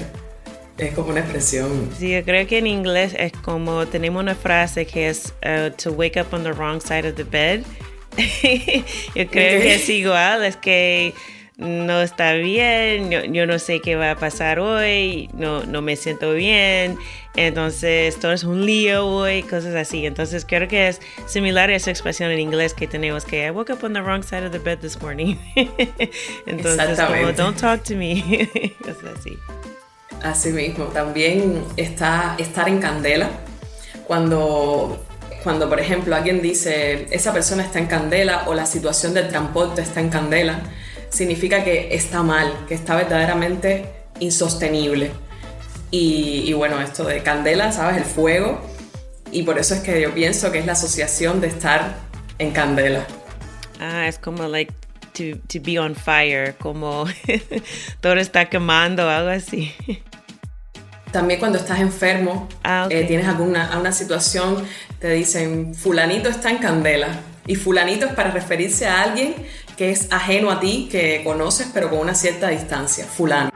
Es 0.77 0.93
como 0.93 1.09
una 1.09 1.19
expresión. 1.19 1.89
Sí, 1.99 2.11
yo 2.11 2.23
creo 2.23 2.47
que 2.47 2.59
en 2.59 2.67
inglés 2.67 3.13
es 3.19 3.33
como. 3.33 3.85
Tenemos 3.87 4.21
una 4.21 4.35
frase 4.35 4.85
que 4.85 5.09
es 5.09 5.33
uh, 5.45 5.69
to 5.71 5.91
wake 5.91 6.17
up 6.17 6.33
on 6.33 6.43
the 6.43 6.53
wrong 6.53 6.79
side 6.79 7.05
of 7.05 7.15
the 7.15 7.25
bed. 7.25 7.63
yo 9.15 9.27
creo 9.27 9.61
que 9.61 9.75
es 9.75 9.89
igual. 9.89 10.45
Es 10.45 10.55
que 10.55 11.13
no 11.59 12.01
está 12.01 12.33
bien, 12.33 13.11
yo, 13.11 13.45
no 13.45 13.59
sé 13.59 13.81
qué 13.81 13.97
va 13.97 14.11
a 14.11 14.15
pasar 14.15 14.59
hoy, 14.59 15.29
no, 15.33 15.65
no 15.65 15.81
me 15.81 15.97
siento 15.97 16.31
bien, 16.31 16.97
entonces 17.35 18.17
todo 18.17 18.31
es 18.31 18.45
un 18.45 18.65
lío 18.65 19.05
hoy, 19.05 19.43
cosas 19.43 19.75
así. 19.75 20.05
Entonces 20.05 20.45
creo 20.47 20.69
que 20.69 20.87
es 20.87 21.01
similar 21.25 21.69
a 21.69 21.75
esa 21.75 21.91
expresión 21.91 22.31
en 22.31 22.39
inglés 22.39 22.73
que 22.73 22.87
tenemos 22.87 23.25
que 23.25 23.45
I 23.45 23.49
woke 23.51 23.71
up 23.71 23.83
on 23.83 23.91
the 23.91 24.01
wrong 24.01 24.23
side 24.23 24.45
of 24.45 24.53
the 24.53 24.59
bed 24.59 24.79
this 24.79 25.01
morning. 25.01 25.35
entonces 26.45 26.97
como 26.97 27.31
don't 27.33 27.59
talk 27.59 27.83
to 27.83 27.95
me, 27.95 28.49
cosas 28.81 29.19
así. 29.19 29.37
Así 30.23 30.49
mismo, 30.51 30.85
también 30.85 31.63
está 31.75 32.35
estar 32.37 32.69
en 32.69 32.79
candela. 32.79 33.29
Cuando 34.07 35.05
cuando, 35.43 35.69
por 35.69 35.79
ejemplo, 35.79 36.15
alguien 36.15 36.41
dice, 36.41 37.07
esa 37.11 37.31
persona 37.31 37.63
está 37.63 37.79
en 37.79 37.87
candela 37.87 38.43
o 38.47 38.53
la 38.53 38.65
situación 38.65 39.13
del 39.13 39.29
transporte 39.29 39.81
está 39.81 40.01
en 40.01 40.09
candela, 40.09 40.59
significa 41.09 41.63
que 41.63 41.93
está 41.93 42.23
mal, 42.23 42.65
que 42.67 42.75
está 42.75 42.95
verdaderamente 42.95 43.85
insostenible. 44.19 45.11
Y, 45.91 46.43
y 46.45 46.53
bueno, 46.53 46.79
esto 46.81 47.03
de 47.03 47.23
candela, 47.23 47.71
¿sabes? 47.71 47.97
El 47.97 48.05
fuego. 48.05 48.61
Y 49.31 49.43
por 49.43 49.59
eso 49.59 49.75
es 49.75 49.81
que 49.81 50.01
yo 50.01 50.13
pienso 50.13 50.51
que 50.51 50.59
es 50.59 50.65
la 50.65 50.73
asociación 50.73 51.41
de 51.41 51.47
estar 51.47 51.95
en 52.39 52.51
candela. 52.51 53.05
Ah, 53.79 54.07
es 54.07 54.17
como 54.17 54.47
like 54.47 54.73
to, 55.13 55.37
to 55.47 55.59
be 55.63 55.79
on 55.79 55.95
fire, 55.95 56.55
como 56.57 57.05
todo 58.01 58.15
está 58.15 58.49
quemando, 58.49 59.09
algo 59.09 59.29
así. 59.29 59.73
También 61.11 61.39
cuando 61.39 61.57
estás 61.57 61.79
enfermo, 61.79 62.47
Ah, 62.63 62.87
eh, 62.89 63.03
tienes 63.05 63.27
alguna 63.27 63.77
una 63.79 63.91
situación, 63.91 64.63
te 64.99 65.11
dicen, 65.11 65.73
fulanito 65.73 66.29
está 66.29 66.51
en 66.51 66.57
candela. 66.57 67.07
Y 67.47 67.55
fulanito 67.55 68.05
es 68.05 68.13
para 68.13 68.29
referirse 68.29 68.85
a 68.85 69.01
alguien 69.01 69.33
que 69.79 69.91
es 69.91 70.11
ajeno 70.11 70.51
a 70.51 70.59
ti, 70.59 70.89
que 70.91 71.21
conoces, 71.23 71.69
pero 71.73 71.89
con 71.89 71.99
una 71.99 72.13
cierta 72.13 72.49
distancia. 72.49 73.05
Fulano. 73.05 73.49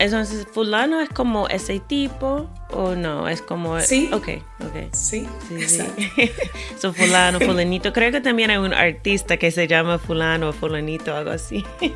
Entonces, 0.00 0.44
fulano 0.52 1.00
es 1.00 1.08
como 1.08 1.46
ese 1.46 1.78
tipo 1.78 2.50
o 2.70 2.96
no, 2.96 3.28
es 3.28 3.42
como... 3.42 3.78
Sí. 3.78 4.10
Ok, 4.12 4.28
ok. 4.58 4.92
Sí, 4.92 5.28
Sí, 5.48 5.68
sí. 5.68 5.84
so, 6.80 6.92
fulano, 6.92 7.38
fulanito. 7.38 7.92
Creo 7.92 8.10
que 8.10 8.20
también 8.20 8.50
hay 8.50 8.56
un 8.56 8.74
artista 8.74 9.36
que 9.36 9.52
se 9.52 9.68
llama 9.68 10.00
fulano 10.00 10.48
o 10.48 10.52
fulanito, 10.52 11.14
algo 11.14 11.30
así. 11.30 11.64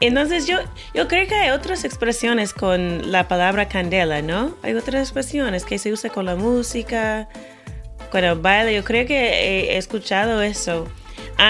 Entonces 0.00 0.46
yo, 0.46 0.60
yo 0.94 1.08
creo 1.08 1.28
que 1.28 1.34
hay 1.34 1.50
otras 1.50 1.84
expresiones 1.84 2.54
con 2.54 3.12
la 3.12 3.28
palabra 3.28 3.68
candela, 3.68 4.22
¿no? 4.22 4.56
Hay 4.62 4.72
otras 4.72 5.02
expresiones 5.02 5.66
que 5.66 5.76
se 5.76 5.92
usa 5.92 6.08
con 6.08 6.24
la 6.24 6.36
música, 6.36 7.28
con 8.10 8.24
el 8.24 8.38
baile. 8.38 8.74
Yo 8.74 8.82
creo 8.82 9.06
que 9.06 9.74
he 9.74 9.76
escuchado 9.76 10.40
eso 10.40 10.88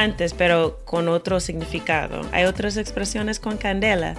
antes, 0.00 0.32
pero 0.34 0.80
con 0.84 1.08
otro 1.08 1.40
significado. 1.40 2.22
Hay 2.32 2.44
otras 2.44 2.76
expresiones 2.76 3.38
con 3.40 3.56
candela. 3.56 4.14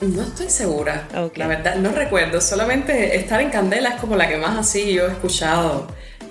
No 0.00 0.22
estoy 0.22 0.50
segura. 0.50 1.08
Ok. 1.16 1.36
La 1.38 1.46
verdad, 1.46 1.76
no 1.76 1.90
recuerdo. 1.90 2.40
Solamente 2.40 3.16
estar 3.16 3.40
en 3.40 3.50
candela 3.50 3.90
es 3.90 4.00
como 4.00 4.16
la 4.16 4.28
que 4.28 4.36
más 4.36 4.56
así 4.58 4.92
yo 4.92 5.06
he 5.06 5.12
escuchado 5.12 5.86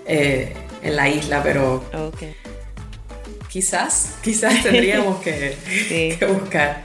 eh, 0.08 0.54
en 0.84 0.96
la 0.96 1.10
isla, 1.10 1.42
pero 1.44 1.84
Ok. 1.94 2.24
quizás, 3.50 4.16
quizás 4.22 4.62
tendríamos 4.62 5.22
que, 5.22 5.58
Sí. 5.88 6.16
que 6.18 6.26
buscar. 6.28 6.84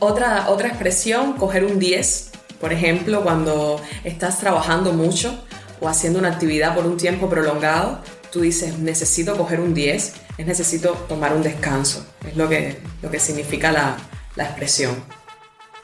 Otra, 0.00 0.48
otra 0.50 0.68
expresión, 0.68 1.34
coger 1.34 1.64
un 1.64 1.78
10, 1.78 2.30
por 2.60 2.72
ejemplo, 2.72 3.22
cuando 3.22 3.80
estás 4.02 4.40
trabajando 4.40 4.92
mucho 4.92 5.44
o 5.80 5.88
haciendo 5.88 6.18
una 6.18 6.28
actividad 6.30 6.74
por 6.74 6.86
un 6.86 6.96
tiempo 6.96 7.28
prolongado, 7.28 8.00
tú 8.32 8.40
dices, 8.40 8.78
necesito 8.78 9.36
coger 9.36 9.60
un 9.60 9.74
10, 9.74 10.14
es 10.38 10.46
necesito 10.46 10.92
tomar 11.08 11.34
un 11.34 11.42
descanso. 11.42 12.04
Es 12.26 12.36
lo 12.36 12.48
que, 12.48 12.78
lo 13.02 13.10
que 13.10 13.20
significa 13.20 13.70
la, 13.70 13.96
la 14.34 14.44
expresión. 14.44 14.96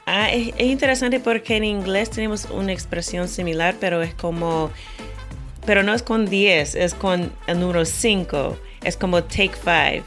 Ah, 0.07 0.33
es, 0.33 0.49
es 0.57 0.67
interesante 0.67 1.21
porque 1.21 1.57
en 1.57 1.64
inglés 1.64 2.11
tenemos 2.11 2.47
una 2.47 2.73
expresión 2.73 3.28
similar, 3.28 3.76
pero 3.78 4.02
es 4.02 4.14
como, 4.14 4.71
pero 5.67 5.83
no 5.83 5.93
es 5.93 6.02
con 6.02 6.25
10, 6.25 6.75
es 6.75 6.95
con 6.95 7.31
el 7.47 7.61
número 7.61 7.85
5, 7.85 8.59
es 8.83 8.97
como 8.97 9.23
take 9.25 9.52
5. 9.62 10.07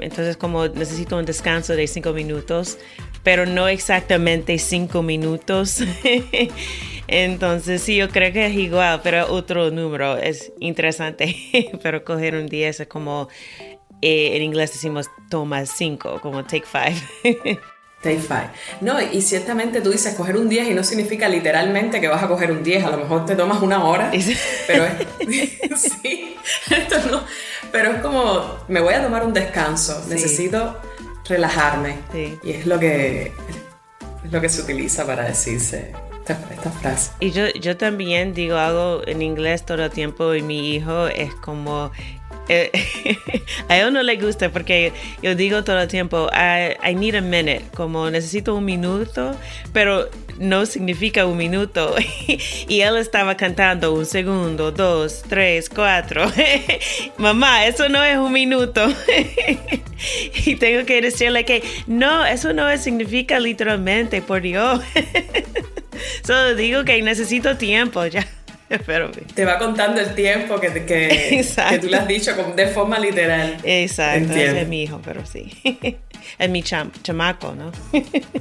entonces 0.00 0.36
como 0.36 0.66
necesito 0.66 1.16
un 1.16 1.24
descanso 1.24 1.76
de 1.76 1.86
5 1.86 2.12
minutos, 2.12 2.78
pero 3.22 3.46
no 3.46 3.68
exactamente 3.68 4.58
5 4.58 5.00
minutos. 5.02 5.84
entonces 7.12 7.82
sí, 7.82 7.96
yo 7.96 8.08
creo 8.08 8.32
que 8.32 8.46
es 8.46 8.54
igual, 8.54 9.00
pero 9.02 9.30
otro 9.32 9.70
número 9.70 10.16
es 10.16 10.52
interesante, 10.60 11.36
pero 11.82 12.04
coger 12.04 12.34
un 12.34 12.46
10 12.46 12.80
es 12.80 12.86
como, 12.88 13.28
eh, 14.00 14.36
en 14.36 14.42
inglés 14.42 14.72
decimos 14.72 15.08
toma 15.30 15.64
5, 15.66 16.20
como 16.20 16.44
take 16.44 16.64
5. 17.24 17.60
Take 18.02 18.18
five. 18.18 18.50
No, 18.80 19.00
y 19.00 19.22
ciertamente 19.22 19.80
tú 19.80 19.90
dices 19.90 20.14
coger 20.16 20.36
un 20.36 20.48
10 20.48 20.70
y 20.70 20.74
no 20.74 20.82
significa 20.82 21.28
literalmente 21.28 22.00
que 22.00 22.08
vas 22.08 22.20
a 22.20 22.26
coger 22.26 22.50
un 22.50 22.64
10, 22.64 22.82
a 22.84 22.90
lo 22.90 22.96
mejor 22.96 23.24
te 23.26 23.36
tomas 23.36 23.62
una 23.62 23.84
hora, 23.84 24.10
pero 24.66 24.86
es, 25.20 25.80
sí, 26.02 26.34
esto 26.68 26.96
no, 27.08 27.22
pero 27.70 27.92
es 27.92 28.00
como, 28.00 28.56
me 28.66 28.80
voy 28.80 28.94
a 28.94 29.02
tomar 29.04 29.24
un 29.24 29.32
descanso, 29.32 30.02
Sí. 30.02 30.10
necesito 30.14 30.76
relajarme, 31.28 31.98
Sí. 32.12 32.36
y 32.42 32.50
es 32.50 32.66
lo 32.66 32.80
que, 32.80 33.30
es 34.24 34.32
lo 34.32 34.40
que 34.40 34.48
se 34.48 34.62
utiliza 34.62 35.06
para 35.06 35.22
decirse 35.22 35.92
esta, 36.32 36.54
esta 36.54 36.70
frase. 36.70 37.12
Y 37.20 37.30
yo, 37.30 37.48
yo 37.60 37.76
también 37.76 38.34
digo 38.34 38.56
algo 38.56 39.02
en 39.06 39.22
inglés 39.22 39.64
todo 39.64 39.84
el 39.84 39.90
tiempo 39.90 40.34
y 40.34 40.42
mi 40.42 40.74
hijo 40.74 41.06
es 41.08 41.34
como... 41.34 41.90
eh, 42.48 42.70
a 43.68 43.76
él 43.76 43.92
no 43.92 44.02
le 44.02 44.16
gusta 44.16 44.50
porque 44.50 44.92
yo 45.22 45.34
digo 45.34 45.64
todo 45.64 45.80
el 45.80 45.88
tiempo, 45.88 46.28
I, 46.32 46.76
I 46.90 46.94
need 46.94 47.14
a 47.14 47.20
minute, 47.20 47.64
como 47.74 48.10
necesito 48.10 48.54
un 48.54 48.64
minuto, 48.64 49.36
pero 49.72 50.08
no 50.38 50.66
significa 50.66 51.26
un 51.26 51.36
minuto. 51.36 51.94
y 52.68 52.80
él 52.80 52.96
estaba 52.96 53.36
cantando 53.36 53.94
un 53.94 54.06
segundo, 54.06 54.72
dos, 54.72 55.22
tres, 55.28 55.68
cuatro. 55.68 56.24
Mamá, 57.16 57.66
eso 57.66 57.88
no 57.88 58.02
es 58.02 58.16
un 58.16 58.32
minuto. 58.32 58.86
y 60.44 60.56
tengo 60.56 60.84
que 60.84 61.00
decirle 61.00 61.44
que 61.44 61.62
no, 61.86 62.24
eso 62.26 62.52
no 62.52 62.76
significa 62.76 63.38
literalmente, 63.38 64.22
por 64.22 64.42
Dios. 64.42 64.80
Solo 66.24 66.54
digo 66.54 66.84
que 66.84 67.00
necesito 67.02 67.56
tiempo 67.56 68.04
ya. 68.06 68.26
Pero 68.86 69.10
Te 69.10 69.44
va 69.44 69.58
contando 69.58 70.00
el 70.00 70.14
tiempo 70.14 70.58
que, 70.58 70.68
que, 70.86 71.44
tú 71.80 71.88
le 71.88 71.96
has 71.98 72.08
dicho 72.08 72.32
de 72.56 72.66
forma 72.68 72.98
literal. 72.98 73.58
exacto, 73.64 74.32
es 74.32 74.66
mi 74.66 74.84
hijo, 74.84 75.00
pero 75.04 75.26
sí. 75.26 75.50
Es 76.38 76.48
mi 76.48 76.62
cham- 76.62 76.90
chamaco, 77.02 77.52
¿no? 77.54 77.70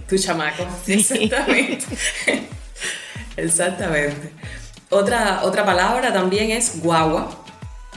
Tu 0.07 0.17
chamaco. 0.17 0.65
Exactamente. 0.87 1.83
Exactamente. 3.37 4.31
Otra, 4.89 5.41
otra 5.43 5.65
palabra 5.65 6.13
también 6.13 6.51
es 6.51 6.79
guagua. 6.81 7.43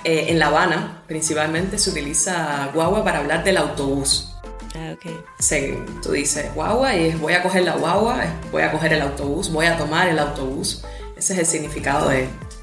Eh, 0.04 0.26
en 0.28 0.38
La 0.38 0.46
Habana, 0.48 1.02
principalmente, 1.06 1.78
se 1.78 1.90
utiliza 1.90 2.70
guagua 2.74 3.02
para 3.04 3.18
hablar 3.20 3.42
del 3.44 3.56
autobús. 3.58 4.33
Ah, 4.76 4.92
ok. 4.94 5.12
Se- 5.38 5.78
tú 6.02 6.12
dices 6.12 6.52
guagua 6.54 6.94
y 6.96 7.06
es 7.06 7.20
voy 7.20 7.32
a 7.34 7.42
coger 7.42 7.62
la 7.64 7.76
guagua, 7.76 8.24
voy 8.50 8.62
a 8.62 8.72
coger 8.72 8.92
el 8.94 9.02
autobús, 9.02 9.50
voy 9.52 9.66
a 9.66 9.76
tomar 9.76 10.08
el 10.08 10.18
autobús. 10.18 10.84
Ese 11.16 11.32
es 11.34 11.38
el 11.38 11.46
significado 11.46 12.08
de, 12.08 12.22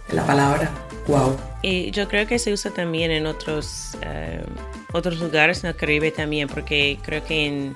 de 0.10 0.14
la 0.14 0.26
palabra 0.26 0.70
guagua. 1.08 1.38
Y 1.62 1.92
yo 1.92 2.08
creo 2.08 2.28
que 2.28 2.38
se 2.40 2.52
usa 2.52 2.72
también 2.72 3.12
en 3.12 3.26
otros, 3.28 3.92
eh, 4.04 4.42
otros 4.94 5.20
lugares 5.20 5.64
en 5.64 5.70
el 5.70 5.76
Caribe 5.76 6.12
también, 6.12 6.48
porque 6.50 6.98
creo 7.04 7.24
que 7.24 7.46
en 7.46 7.76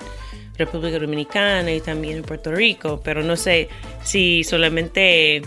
República 0.58 1.00
Dominicana 1.00 1.72
y 1.72 1.80
también 1.82 2.18
en 2.18 2.24
Puerto 2.24 2.52
Rico, 2.52 3.00
pero 3.04 3.24
no 3.24 3.36
sé 3.38 3.70
si 4.04 4.44
solamente 4.44 5.44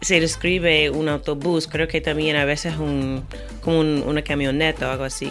se 0.00 0.18
describe 0.20 0.88
un 0.90 1.08
autobús, 1.08 1.68
creo 1.68 1.86
que 1.86 2.00
también 2.00 2.36
a 2.36 2.44
veces 2.44 2.76
un, 2.76 3.24
como 3.60 3.80
un- 3.80 4.02
una 4.06 4.22
camioneta 4.22 4.88
o 4.88 4.92
algo 4.92 5.04
así. 5.04 5.30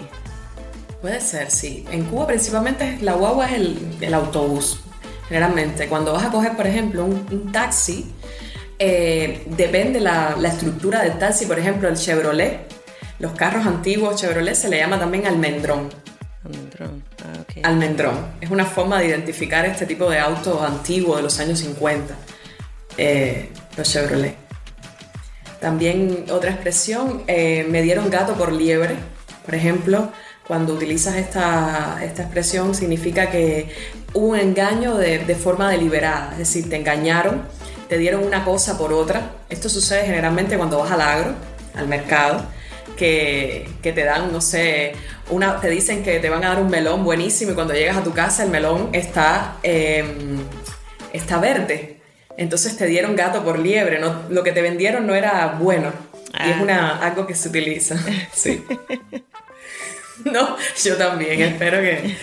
Puede 1.02 1.22
ser, 1.22 1.50
sí. 1.50 1.86
En 1.92 2.06
Cuba 2.06 2.28
principalmente 2.28 2.98
la 3.02 3.14
guagua 3.14 3.48
es 3.48 3.54
el, 3.54 3.98
el 4.02 4.14
autobús. 4.14 4.82
Generalmente, 5.28 5.88
cuando 5.88 6.12
vas 6.14 6.26
a 6.26 6.32
coger, 6.32 6.56
por 6.56 6.68
ejemplo, 6.68 7.06
un, 7.06 7.26
un 7.32 7.52
taxi, 7.52 8.14
eh, 8.80 9.44
depende 9.46 10.00
la, 10.00 10.36
la 10.38 10.50
estructura 10.50 11.04
del 11.04 11.18
taxi. 11.18 11.46
Por 11.46 11.60
ejemplo, 11.60 11.88
el 11.88 11.96
Chevrolet, 11.96 12.62
los 13.20 13.34
carros 13.34 13.66
antiguos 13.66 14.20
Chevrolet 14.20 14.56
se 14.56 14.70
le 14.70 14.78
llama 14.78 14.98
también 15.00 15.28
almendrón. 15.28 15.90
Almendrón. 16.44 17.04
Ah. 17.24 17.68
Almendrón. 17.70 18.18
Es 18.42 18.50
una 18.50 18.66
forma 18.66 19.00
de 19.00 19.08
identificar 19.08 19.66
este 19.66 19.86
tipo 19.86 20.10
de 20.10 20.20
auto 20.20 20.64
antiguo 20.64 21.18
de 21.18 21.22
los 21.22 21.40
años 21.40 21.60
50, 21.60 22.16
eh, 22.98 23.50
los 23.78 23.92
Chevrolet. 23.92 24.36
También 25.60 26.26
otra 26.32 26.52
expresión, 26.52 27.24
eh, 27.28 27.68
me 27.70 27.82
dieron 27.82 28.10
gato 28.10 28.34
por 28.36 28.54
liebre. 28.54 28.96
Por 29.46 29.56
ejemplo, 29.56 30.12
cuando 30.50 30.74
utilizas 30.74 31.16
esta, 31.16 32.00
esta 32.04 32.24
expresión 32.24 32.74
significa 32.74 33.30
que 33.30 33.70
hubo 34.16 34.30
un 34.30 34.40
engaño 34.40 34.98
de, 34.98 35.20
de 35.20 35.36
forma 35.36 35.70
deliberada, 35.70 36.30
es 36.32 36.40
decir, 36.40 36.68
te 36.68 36.76
engañaron, 36.76 37.44
te 37.88 38.00
dieron 38.00 38.24
una 38.24 38.44
cosa 38.44 38.76
por 38.76 38.92
otra. 38.92 39.30
Esto 39.48 39.70
sucede 39.70 40.06
generalmente 40.08 40.58
cuando 40.58 40.80
vas 40.80 40.92
al 40.92 41.02
agro, 41.02 41.36
al 41.76 41.88
mercado, 41.88 42.44
que, 42.98 43.70
que 43.84 43.94
te 43.94 44.04
dan, 44.04 44.32
no 44.34 44.42
sé, 44.42 44.94
una, 45.30 45.62
te 45.62 45.70
dicen 45.70 46.02
que 46.02 46.20
te 46.20 46.32
van 46.32 46.44
a 46.44 46.50
dar 46.50 46.60
un 46.64 46.72
melón 46.72 47.04
buenísimo 47.04 47.52
y 47.52 47.54
cuando 47.54 47.76
llegas 47.76 47.98
a 47.98 48.04
tu 48.04 48.14
casa 48.14 48.42
el 48.42 48.50
melón 48.50 48.90
está, 48.94 49.58
eh, 49.62 50.04
está 51.14 51.38
verde. 51.40 51.98
Entonces 52.38 52.76
te 52.76 52.88
dieron 52.88 53.16
gato 53.16 53.44
por 53.44 53.60
liebre, 53.60 54.00
no, 54.00 54.24
lo 54.32 54.44
que 54.44 54.52
te 54.52 54.64
vendieron 54.64 55.06
no 55.06 55.14
era 55.14 55.58
bueno. 55.60 55.94
Y 56.44 56.50
es 56.50 56.56
Ah. 56.58 56.60
una, 56.64 56.98
algo 57.06 57.28
que 57.28 57.36
se 57.36 57.50
utiliza. 57.50 57.96
Sí. 58.34 58.64
No, 60.32 60.58
yo 60.84 60.96
también. 60.98 61.42
Espero 61.42 61.80
que 61.82 62.16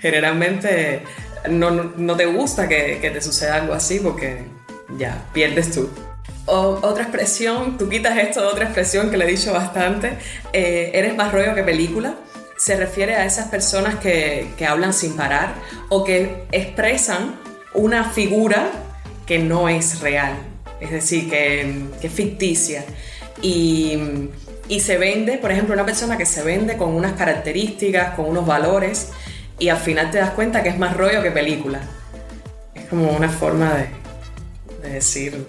generalmente 0.00 1.02
no, 1.48 1.70
no- 1.70 2.16
te 2.16 2.26
gusta 2.26 2.68
que, 2.68 2.98
que 3.00 3.10
te 3.10 3.20
suceda 3.20 3.56
algo 3.56 3.74
así 3.74 4.00
porque 4.00 4.44
ya 4.98 5.24
pierdes 5.32 5.72
tú. 5.72 5.88
O- 6.46 6.78
otra 6.82 7.04
expresión, 7.04 7.78
tú 7.78 7.88
quitas 7.88 8.16
esto 8.18 8.40
de 8.42 8.46
otra 8.48 8.64
expresión 8.64 9.10
que 9.10 9.16
le 9.16 9.24
he 9.24 9.28
dicho 9.28 9.52
bastante, 9.52 10.18
eh, 10.52 10.90
eres 10.94 11.14
más 11.16 11.32
rollo 11.32 11.54
que 11.54 11.62
película. 11.62 12.14
Se 12.56 12.76
refiere 12.76 13.14
a 13.16 13.24
esas 13.24 13.48
personas 13.48 13.94
que, 13.96 14.48
que 14.58 14.66
hablan 14.66 14.92
sin 14.92 15.16
parar 15.16 15.54
o 15.88 16.04
que 16.04 16.44
expresan 16.52 17.36
una 17.72 18.04
figura 18.04 18.70
que 19.26 19.38
no 19.38 19.68
es 19.68 20.00
real, 20.00 20.34
es 20.80 20.90
decir, 20.90 21.30
que, 21.30 21.84
que 22.00 22.08
es 22.08 22.12
ficticia. 22.12 22.84
Y, 23.40 23.96
y 24.70 24.78
se 24.78 24.98
vende, 24.98 25.36
por 25.36 25.50
ejemplo, 25.50 25.74
una 25.74 25.84
persona 25.84 26.16
que 26.16 26.24
se 26.24 26.44
vende 26.44 26.76
con 26.76 26.94
unas 26.94 27.14
características, 27.14 28.14
con 28.14 28.26
unos 28.26 28.46
valores, 28.46 29.08
y 29.58 29.68
al 29.68 29.78
final 29.78 30.12
te 30.12 30.18
das 30.18 30.30
cuenta 30.30 30.62
que 30.62 30.68
es 30.68 30.78
más 30.78 30.96
rollo 30.96 31.20
que 31.22 31.32
película. 31.32 31.80
Es 32.76 32.84
como 32.84 33.10
una 33.10 33.28
forma 33.28 33.74
de, 33.74 33.88
de 34.88 34.94
decir... 34.94 35.44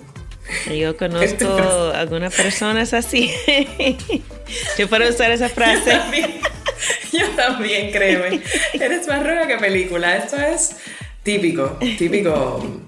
Yo 0.76 0.98
conozco 0.98 1.92
algunas 1.94 2.34
personas 2.34 2.96
así. 2.96 3.32
Yo 4.80 4.90
puedo 4.90 5.08
usar 5.08 5.30
esa 5.30 5.50
frase. 5.50 6.00
Yo 7.14 7.30
también, 7.36 7.92
créeme. 7.92 8.42
Eres 8.74 9.08
más 9.08 9.24
rollo 9.24 9.46
que 9.48 9.58
película. 9.58 10.18
Esto 10.18 10.38
es 10.38 10.78
típico, 11.22 11.78
típico 12.00 12.82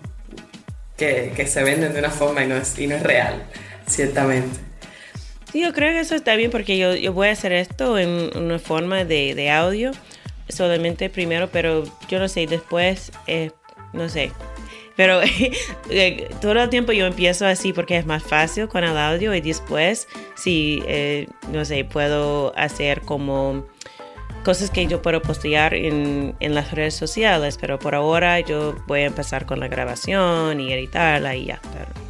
que, 0.98 1.32
que 1.36 1.46
se 1.46 1.62
venden 1.62 1.93
de 1.93 2.00
una 2.00 2.10
forma 2.10 2.43
y 2.43 2.48
no 2.48 2.58
es, 2.58 2.78
y 2.80 2.88
no 2.88 2.96
es 2.96 3.04
real, 3.04 3.43
ciertamente. 3.88 4.72
Sí, 5.54 5.62
yo 5.62 5.72
creo 5.72 5.92
que 5.92 6.00
eso 6.00 6.16
está 6.16 6.36
bien 6.36 6.50
porque 6.50 6.80
yo, 6.80 6.96
yo 6.96 7.13
voy 7.13 7.28
a 7.28 7.32
hacer 7.34 7.52
esto 7.52 8.00
en 8.00 8.36
una 8.36 8.58
forma 8.58 9.06
de, 9.06 9.36
de 9.36 9.52
audio 9.52 9.92
solamente 10.50 11.12
primero, 11.12 11.48
pero 11.52 11.84
yo 12.10 12.18
no 12.18 12.28
sé, 12.28 12.48
después, 12.48 13.12
eh, 13.28 13.52
no 13.94 14.10
sé. 14.10 14.32
Pero 14.96 15.22
eh, 15.92 16.28
todo 16.42 16.54
el 16.54 16.70
tiempo 16.70 16.92
yo 16.92 17.06
empiezo 17.06 17.46
así 17.46 17.72
porque 17.72 17.98
es 17.98 18.08
más 18.08 18.24
fácil 18.24 18.68
con 18.68 18.84
el 18.84 18.98
audio 18.98 19.36
y 19.36 19.42
después, 19.42 20.08
sí, 20.34 20.82
eh, 20.88 21.28
no 21.52 21.66
sé, 21.66 21.86
puedo 21.86 22.52
hacer 22.58 23.02
como 23.02 23.63
cosas 24.44 24.72
que 24.72 24.88
yo 24.88 25.04
puedo 25.04 25.22
postear 25.22 25.76
en, 25.76 26.34
en, 26.39 26.56
las 26.56 26.72
redes 26.72 26.96
sociales, 26.96 27.60
pero 27.62 27.78
por 27.78 27.94
ahora 27.94 28.39
yo 28.39 28.76
voy 28.88 29.02
a 29.02 29.06
empezar 29.06 29.46
con 29.46 29.60
la 29.60 29.68
grabación 29.68 30.60
y 30.60 30.74
editarla 30.74 31.36
y 31.36 31.46
ya. 31.46 31.62
Pero, 31.62 32.03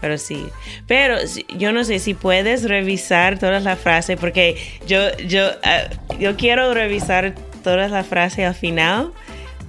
pero 0.00 0.18
sí, 0.18 0.48
pero 0.86 1.16
yo 1.56 1.72
no 1.72 1.84
sé 1.84 1.98
si 1.98 2.14
puedes 2.14 2.64
revisar 2.64 3.38
todas 3.38 3.62
las 3.62 3.78
frases 3.78 4.18
porque 4.18 4.56
yo, 4.86 5.16
yo, 5.18 5.48
uh, 5.48 6.16
yo 6.18 6.36
quiero 6.36 6.72
revisar 6.74 7.34
todas 7.62 7.90
las 7.90 8.06
frases 8.06 8.46
al 8.46 8.54
final 8.54 9.12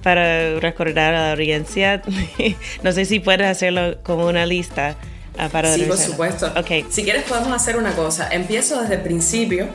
para 0.02 0.58
recordar 0.60 1.14
a 1.14 1.20
la 1.20 1.32
audiencia. 1.32 2.02
no 2.82 2.92
sé 2.92 3.04
si 3.04 3.20
puedes 3.20 3.46
hacerlo 3.46 3.98
como 4.02 4.26
una 4.26 4.46
lista. 4.46 4.96
Uh, 5.34 5.48
para 5.50 5.72
sí, 5.72 5.82
por 5.82 5.96
supuesto. 5.96 6.52
Okay. 6.56 6.86
Si 6.90 7.04
quieres 7.04 7.24
podemos 7.24 7.52
hacer 7.52 7.76
una 7.76 7.92
cosa. 7.92 8.28
Empiezo 8.30 8.80
desde 8.80 8.96
el 8.96 9.02
principio. 9.02 9.68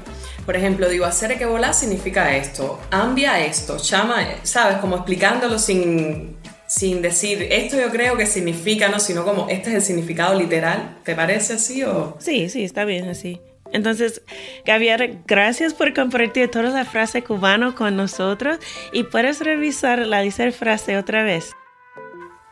Por 0.46 0.58
ejemplo, 0.58 0.90
digo, 0.90 1.06
hacer 1.06 1.38
que 1.38 1.46
volar 1.46 1.74
significa 1.74 2.36
esto, 2.36 2.82
ambia 2.92 3.40
esto, 3.46 3.78
llama, 3.78 4.26
¿sabes? 4.44 4.78
Como 4.80 4.98
explicándolo 4.98 5.58
sin, 5.58 6.36
sin 6.76 7.04
decir, 7.04 7.48
esto 7.52 7.80
yo 7.80 7.92
creo 7.92 8.18
que 8.18 8.26
significa, 8.26 8.88
no, 8.88 9.00
sino 9.00 9.24
como, 9.24 9.48
este 9.48 9.70
es 9.70 9.76
el 9.76 9.82
significado 9.84 10.40
literal. 10.40 10.98
¿Te 11.04 11.14
parece 11.14 11.54
así 11.54 11.84
o...? 11.84 12.18
Sí, 12.20 12.50
sí, 12.50 12.64
está 12.64 12.84
bien 12.84 13.08
así. 13.10 13.40
Entonces, 13.72 14.24
Gabriela, 14.66 15.08
gracias 15.28 15.76
por 15.76 15.94
compartir 15.94 16.50
toda 16.50 16.70
la 16.72 16.84
frase 16.84 17.24
cubana 17.24 17.76
con 17.76 17.96
nosotros 17.96 18.58
y 18.92 19.04
puedes 19.04 19.40
revisar 19.42 20.00
la 20.00 20.22
dice 20.22 20.52
frase 20.52 20.98
otra 20.98 21.22
vez. 21.22 21.52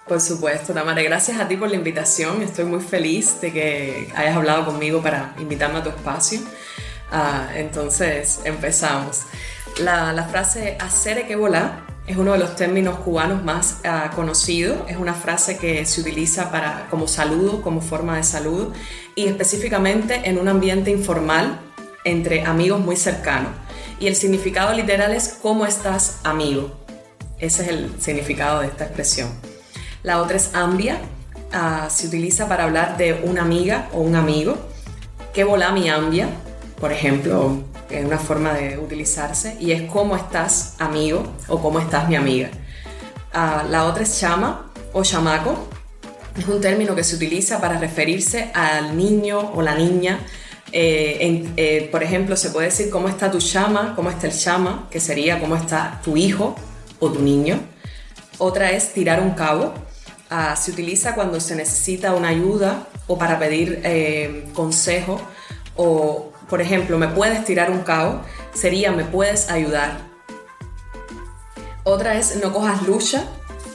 Por 0.07 0.21
supuesto, 0.21 0.71
Tamara, 0.71 1.01
gracias 1.01 1.39
a 1.39 1.47
ti 1.47 1.57
por 1.57 1.69
la 1.69 1.75
invitación. 1.75 2.43
Estoy 2.43 2.65
muy 2.65 2.79
feliz 2.79 3.41
de 3.41 3.51
que 3.51 4.07
hayas 4.15 4.36
hablado 4.36 4.65
conmigo 4.65 5.01
para 5.01 5.34
invitarme 5.39 5.79
a 5.79 5.84
tu 5.84 5.89
espacio. 5.89 6.41
Uh, 7.12 7.57
entonces, 7.57 8.39
empezamos. 8.45 9.23
La, 9.79 10.13
la 10.13 10.25
frase 10.25 10.77
hacer 10.79 11.25
que 11.25 11.36
volar 11.36 11.90
es 12.12 12.17
uno 12.17 12.34
de 12.34 12.39
los 12.39 12.58
términos 12.58 12.97
cubanos 12.97 13.41
más 13.41 13.78
uh, 13.86 14.13
conocidos. 14.13 14.80
Es 14.89 14.97
una 14.97 15.13
frase 15.13 15.58
que 15.58 15.86
se 15.86 16.02
utiliza 16.02 16.52
para, 16.52 16.88
como 16.89 17.08
saludo, 17.08 17.62
como 17.62 17.80
forma 17.80 18.17
de 18.17 18.24
saludo, 18.24 18.74
y 19.15 19.28
específicamente 19.28 20.21
en 20.26 20.38
un 20.38 20.50
ambiente 20.50 20.91
informal 20.91 21.60
entre 22.04 22.43
amigos 22.43 22.82
muy 22.82 22.97
cercanos. 22.97 23.52
Y 24.00 24.08
el 24.08 24.15
significado 24.17 24.74
literal 24.74 25.13
es 25.13 25.38
¿cómo 25.41 25.65
estás, 25.65 26.19
amigo? 26.24 26.71
Ese 27.39 27.63
es 27.63 27.69
el 27.69 28.02
significado 28.02 28.60
de 28.60 28.67
esta 28.67 28.84
expresión. 28.84 29.30
La 30.04 30.21
otra 30.21 30.36
es 30.36 30.54
ambia. 30.54 31.00
Uh, 31.54 31.89
se 31.89 32.08
utiliza 32.08 32.50
para 32.50 32.65
hablar 32.65 32.97
de 32.97 33.21
una 33.24 33.43
amiga 33.43 33.88
o 33.93 34.02
un 34.02 34.17
amigo. 34.17 34.58
¿Qué 35.34 35.45
volá 35.45 35.71
mi 35.71 35.89
ambia? 35.89 36.28
Por 36.78 36.91
ejemplo, 36.91 37.63
es 37.91 38.06
una 38.06 38.17
forma 38.17 38.54
de 38.54 38.77
utilizarse 38.77 39.58
y 39.60 39.71
es 39.71 39.84
cómo 39.84 40.15
estás 40.15 40.75
amigo 40.80 41.23
o 41.47 41.62
cómo 41.62 41.80
estás 41.80 42.08
mi 42.08 42.15
amiga. 42.15 42.49
Uh, 43.34 43.69
la 43.69 43.86
otra 43.86 44.04
es 44.04 44.19
chama 44.19 44.71
o 44.93 45.04
chamaco, 45.04 45.67
es 46.38 46.47
un 46.47 46.62
término 46.62 46.95
que 46.95 47.04
se 47.04 47.15
utiliza 47.15 47.60
para 47.60 47.77
referirse 47.77 48.51
al 48.54 48.95
niño 48.97 49.51
o 49.54 49.62
la 49.62 49.75
niña. 49.75 50.19
Eh, 50.71 51.51
eh, 51.58 51.89
por 51.91 52.04
ejemplo, 52.04 52.38
se 52.38 52.49
puede 52.49 52.67
decir 52.67 52.89
cómo 52.89 53.10
está 53.10 53.30
tu 53.30 53.39
chama, 53.39 53.93
cómo 53.95 54.10
está 54.10 54.27
el 54.27 54.34
chama, 54.38 54.88
que 54.89 54.99
sería 54.99 55.39
cómo 55.39 55.56
está 55.56 55.99
tu 56.04 56.15
hijo 56.15 56.56
o 56.99 57.12
tu 57.12 57.21
niño. 57.21 57.60
Otra 58.38 58.71
es 58.71 58.93
tirar 58.93 59.21
un 59.21 59.32
cabo. 59.32 59.73
Uh, 60.32 60.56
se 60.56 60.71
utiliza 60.71 61.13
cuando 61.13 61.41
se 61.41 61.56
necesita 61.56 62.13
una 62.13 62.30
ayuda 62.30 62.88
o 63.08 63.17
para 63.17 63.38
pedir 63.38 63.82
eh, 63.84 64.45
consejo 64.54 65.21
o 65.75 66.31
por 66.52 66.62
ejemplo, 66.62 67.00
me 67.00 67.08
puedes 67.08 67.46
tirar 67.46 67.72
un 67.72 67.80
cabo, 67.80 68.22
sería 68.54 68.92
me 68.92 69.06
puedes 69.06 69.50
ayudar. 69.50 70.02
Otra 71.84 72.18
es 72.18 72.36
no 72.44 72.52
cojas 72.52 72.84
lucha. 72.84 73.24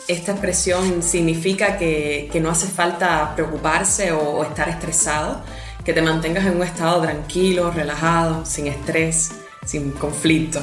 Esta 0.08 0.32
expresión 0.32 1.02
significa 1.02 1.78
que, 1.78 2.28
que 2.30 2.38
no 2.38 2.50
hace 2.50 2.66
falta 2.66 3.32
preocuparse 3.34 4.12
o, 4.12 4.20
o, 4.20 4.44
estar 4.44 4.68
estresado, 4.68 5.42
que 5.86 5.94
te 5.94 6.02
mantengas 6.02 6.44
en 6.44 6.56
un 6.56 6.62
estado 6.64 7.00
tranquilo, 7.00 7.70
relajado, 7.70 8.44
sin 8.44 8.66
estrés, 8.66 9.30
sin 9.64 9.92
conflicto. 9.92 10.60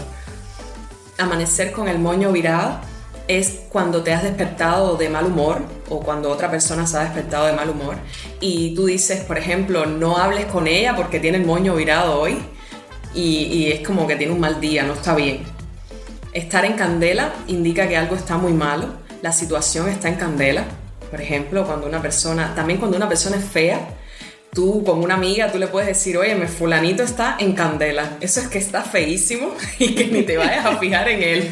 Amanecer 1.17 1.71
con 1.71 1.88
el 1.88 1.97
moño 1.97 2.32
virado 2.32 2.80
es 3.27 3.62
cuando 3.69 4.03
te 4.03 4.13
has 4.13 4.23
despertado 4.23 4.97
de 4.97 5.09
mal 5.09 5.25
humor 5.25 5.62
o 5.89 5.99
cuando 6.01 6.29
otra 6.29 6.51
persona 6.51 6.86
se 6.86 6.97
ha 6.97 7.01
despertado 7.01 7.47
de 7.47 7.53
mal 7.53 7.69
humor 7.69 7.95
y 8.39 8.75
tú 8.75 8.88
dices, 8.88 9.21
por 9.21 9.38
ejemplo, 9.38 9.86
no 9.86 10.17
hables 10.17 10.45
con 10.45 10.67
ella 10.67 10.95
porque 10.95 11.19
tiene 11.19 11.38
el 11.38 11.45
moño 11.45 11.75
virado 11.75 12.19
hoy 12.19 12.38
y, 13.13 13.45
y 13.45 13.71
es 13.71 13.86
como 13.86 14.07
que 14.07 14.15
tiene 14.15 14.33
un 14.33 14.39
mal 14.39 14.59
día, 14.59 14.83
no 14.83 14.93
está 14.93 15.15
bien. 15.15 15.43
Estar 16.33 16.65
en 16.65 16.73
candela 16.73 17.33
indica 17.47 17.88
que 17.88 17.95
algo 17.95 18.15
está 18.15 18.38
muy 18.38 18.53
malo, 18.53 18.88
la 19.21 19.31
situación 19.31 19.88
está 19.88 20.09
en 20.09 20.15
candela. 20.15 20.65
Por 21.09 21.21
ejemplo, 21.21 21.63
cuando 21.65 21.88
una 21.88 22.01
persona, 22.01 22.53
también 22.55 22.79
cuando 22.79 22.97
una 22.97 23.07
persona 23.07 23.38
es 23.38 23.45
fea, 23.45 23.79
tú 24.53 24.83
con 24.83 25.03
una 25.03 25.15
amiga, 25.15 25.51
tú 25.51 25.59
le 25.59 25.67
puedes 25.67 25.88
decir, 25.88 26.17
oye, 26.17 26.36
mi 26.36 26.47
fulanito 26.47 27.03
está 27.03 27.38
en 27.39 27.53
candela. 27.53 28.17
Eso 28.19 28.39
es 28.39 28.47
que 28.47 28.57
está 28.57 28.81
feísimo 28.81 29.53
y 29.79 29.95
que 29.95 30.07
ni 30.07 30.23
te 30.23 30.38
vayas 30.38 30.65
a 30.65 30.77
fijar 30.77 31.07
en 31.09 31.23
él. 31.23 31.51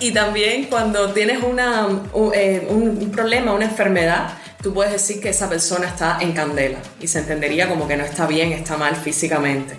Y 0.00 0.12
también 0.12 0.64
cuando 0.64 1.12
tienes 1.12 1.42
una, 1.42 1.86
un, 1.86 2.32
eh, 2.34 2.66
un, 2.70 3.10
problema, 3.10 3.52
una 3.52 3.66
enfermedad, 3.66 4.32
tú 4.62 4.72
puedes 4.72 4.92
decir 4.92 5.20
que 5.20 5.28
esa 5.28 5.46
persona 5.46 5.88
está 5.88 6.18
en 6.22 6.32
candela 6.32 6.78
y 7.00 7.06
se 7.06 7.18
entendería 7.18 7.68
como 7.68 7.86
que 7.86 7.98
no 7.98 8.04
está 8.04 8.26
bien, 8.26 8.52
está 8.52 8.78
mal 8.78 8.96
físicamente. 8.96 9.76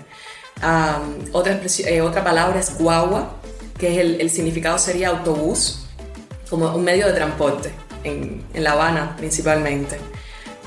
Otra, 1.32 1.60
eh, 1.86 2.00
otra 2.02 2.22
palabra 2.22 2.60
es 2.60 2.78
guagua, 2.78 3.40
que 3.76 3.92
es 3.92 3.98
el, 3.98 4.20
el, 4.20 4.30
significado 4.30 4.78
sería 4.78 5.08
autobús, 5.08 5.86
como 6.48 6.72
un 6.72 6.84
medio 6.84 7.08
de 7.08 7.14
transporte, 7.14 7.72
en, 8.04 8.44
en 8.54 8.62
La 8.62 8.72
Habana 8.72 9.16
principalmente. 9.16 9.98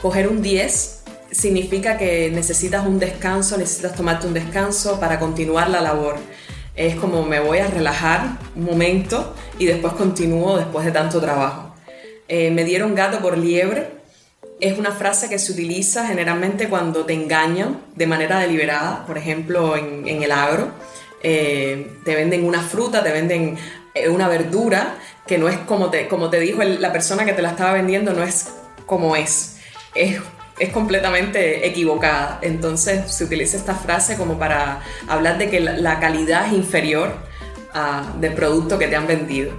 Coger 0.01 0.27
un 0.27 0.41
10 0.41 1.03
significa 1.31 1.97
que 1.97 2.29
necesitas 2.29 2.85
un 2.85 2.99
descanso, 2.99 3.57
necesitas 3.57 3.95
tomarte 3.95 4.27
un 4.27 4.33
descanso 4.33 4.99
para 4.99 5.17
continuar 5.17 5.69
la 5.69 5.79
labor 5.79 6.17
es 6.75 6.95
como 6.95 7.23
me 7.23 7.39
voy 7.39 7.59
a 7.59 7.67
relajar 7.67 8.37
un 8.55 8.65
momento 8.65 9.33
y 9.57 9.65
después 9.65 9.93
continúo 9.93 10.57
después 10.57 10.85
de 10.85 10.91
tanto 10.91 11.21
trabajo. 11.21 11.75
Eh, 12.27 12.51
me 12.51 12.63
dieron 12.63 12.95
gato 12.95 13.19
por 13.19 13.37
liebre 13.37 13.95
es 14.59 14.77
una 14.77 14.91
frase 14.91 15.29
que 15.29 15.37
se 15.37 15.51
utiliza 15.51 16.07
generalmente 16.07 16.69
cuando 16.69 17.05
te 17.05 17.13
engañan 17.13 17.81
de 17.95 18.07
manera 18.07 18.39
deliberada, 18.39 19.05
por 19.05 19.17
ejemplo 19.17 19.75
en, 19.75 20.07
el 20.07 20.31
agro. 20.31 20.69
Eh, 21.21 21.91
te 22.05 22.15
venden 22.15 22.45
una 22.45 22.61
fruta, 22.61 23.03
te 23.03 23.11
venden 23.11 23.57
eh, 23.93 24.09
una 24.09 24.27
verdura 24.27 24.95
que 25.27 25.37
no 25.37 25.49
es 25.49 25.57
como 25.59 25.89
te, 25.89 26.07
como 26.07 26.29
te 26.29 26.39
dijo 26.39 26.63
la 26.63 26.93
persona 26.93 27.25
que 27.25 27.33
te 27.33 27.41
la 27.41 27.49
estaba 27.49 27.73
vendiendo, 27.73 28.13
no 28.13 28.23
es 28.23 28.49
como. 28.85 29.15
Es 29.15 29.57
es 30.59 30.69
completamente 30.69 31.67
equivocada. 31.67 32.39
Entonces 32.41 33.11
se 33.11 33.23
utiliza 33.23 33.57
esta 33.57 33.75
frase 33.75 34.17
como 34.17 34.37
para 34.39 34.81
hablar 35.07 35.37
de 35.37 35.49
que 35.49 35.59
la 35.59 35.99
calidad 35.99 36.47
es 36.47 36.53
inferior 36.53 37.15
uh, 37.73 38.19
del 38.19 38.33
producto 38.33 38.77
que 38.77 38.87
te 38.87 38.95
han 38.95 39.07
vendido. 39.07 39.53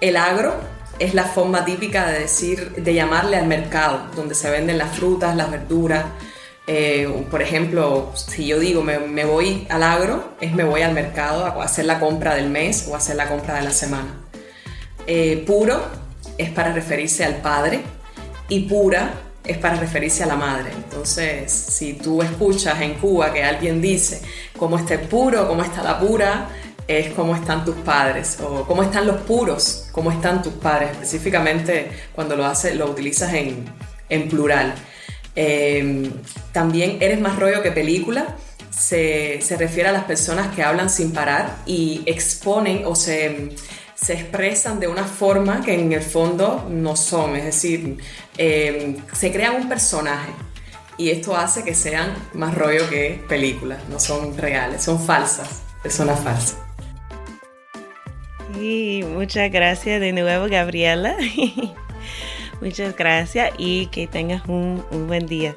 El 0.00 0.16
agro 0.16 0.54
es 0.98 1.14
la 1.14 1.24
forma 1.24 1.64
típica 1.64 2.06
de 2.06 2.20
decir, 2.20 2.72
de 2.76 2.94
llamarle 2.94 3.36
al 3.36 3.46
mercado, 3.46 4.08
donde 4.14 4.34
se 4.34 4.50
venden 4.50 4.78
las 4.78 4.96
frutas, 4.96 5.36
las 5.36 5.50
verduras. 5.50 6.04
Eh, 6.66 7.24
por 7.30 7.42
ejemplo, 7.42 8.12
si 8.14 8.46
yo 8.46 8.58
digo 8.58 8.82
me, 8.82 9.24
voy 9.24 9.66
al 9.70 9.82
agro, 9.82 10.32
es 10.40 10.52
me 10.52 10.64
voy 10.64 10.82
al 10.82 10.92
mercado 10.94 11.44
a 11.44 11.64
hacer 11.64 11.84
la 11.84 12.00
compra 12.00 12.34
del 12.34 12.50
mes 12.50 12.88
o 12.90 12.94
a 12.94 12.98
hacer 12.98 13.16
la 13.16 13.28
compra 13.28 13.54
de 13.54 13.62
la 13.62 13.70
semana. 13.70 14.22
Eh, 15.06 15.44
puro 15.46 15.80
es 16.36 16.50
para 16.50 16.72
referirse 16.72 17.24
al 17.24 17.36
padre 17.36 17.82
y 18.48 18.60
pura 18.60 19.10
es 19.48 19.58
para 19.58 19.76
referirse 19.76 20.22
a 20.22 20.26
la 20.26 20.36
madre. 20.36 20.70
Entonces, 20.74 21.50
si 21.52 21.94
tú 21.94 22.22
escuchas 22.22 22.80
en 22.80 22.94
Cuba 22.94 23.32
que 23.32 23.42
alguien 23.42 23.80
dice 23.80 24.22
cómo 24.58 24.78
está 24.78 24.94
el 24.94 25.00
puro, 25.00 25.46
cómo 25.48 25.62
está 25.62 25.82
la 25.82 25.98
pura, 25.98 26.48
es 26.88 27.12
cómo 27.14 27.34
están 27.34 27.64
tus 27.64 27.76
padres 27.76 28.38
o 28.40 28.64
cómo 28.64 28.82
están 28.82 29.06
los 29.06 29.16
puros, 29.22 29.88
cómo 29.92 30.12
están 30.12 30.42
tus 30.42 30.54
padres, 30.54 30.90
específicamente 30.92 31.90
cuando 32.14 32.36
lo, 32.36 32.44
hace, 32.46 32.74
lo 32.74 32.90
utilizas 32.90 33.34
en, 33.34 34.28
plural. 34.28 34.74
Em, 35.34 36.10
también 36.52 36.98
eres 37.00 37.20
más 37.20 37.38
rollo 37.38 37.62
que 37.62 37.72
película. 37.72 38.36
Se, 38.70 39.40
se, 39.40 39.56
refiere 39.56 39.88
a 39.88 39.92
las 39.92 40.04
personas 40.04 40.54
que 40.54 40.62
hablan 40.62 40.90
sin 40.90 41.12
parar 41.12 41.56
y 41.64 42.02
exponen 42.04 42.82
o 42.84 42.94
se, 42.94 43.50
se 43.96 44.12
expresan 44.12 44.78
de 44.78 44.88
una 44.88 45.04
forma 45.04 45.62
que 45.62 45.74
en 45.74 45.92
el 45.92 46.02
fondo 46.02 46.66
no 46.70 46.94
son, 46.96 47.34
es 47.34 47.44
decir, 47.44 47.96
em, 48.36 48.96
se 49.12 49.32
crea 49.32 49.52
un 49.52 49.68
personaje 49.68 50.30
y 50.98 51.10
esto 51.10 51.34
hace 51.34 51.64
que 51.64 51.74
sean 51.74 52.14
más 52.34 52.54
rollo 52.54 52.88
que 52.90 53.24
películas, 53.26 53.80
no 53.88 53.98
son 53.98 54.36
reales, 54.36 54.82
son 54.82 55.02
falsas, 55.02 55.62
personas 55.82 56.20
falsas. 56.20 56.58
Y 58.60 59.02
muchas 59.02 59.50
gracias 59.50 60.00
de 60.00 60.12
nuevo, 60.12 60.46
Gabriela. 60.48 61.16
muchas 62.60 62.94
gracias 62.96 63.50
y 63.58 63.86
que 63.86 64.06
tengas 64.06 64.46
un, 64.46 64.84
un 64.90 65.06
buen 65.06 65.26
día. 65.26 65.56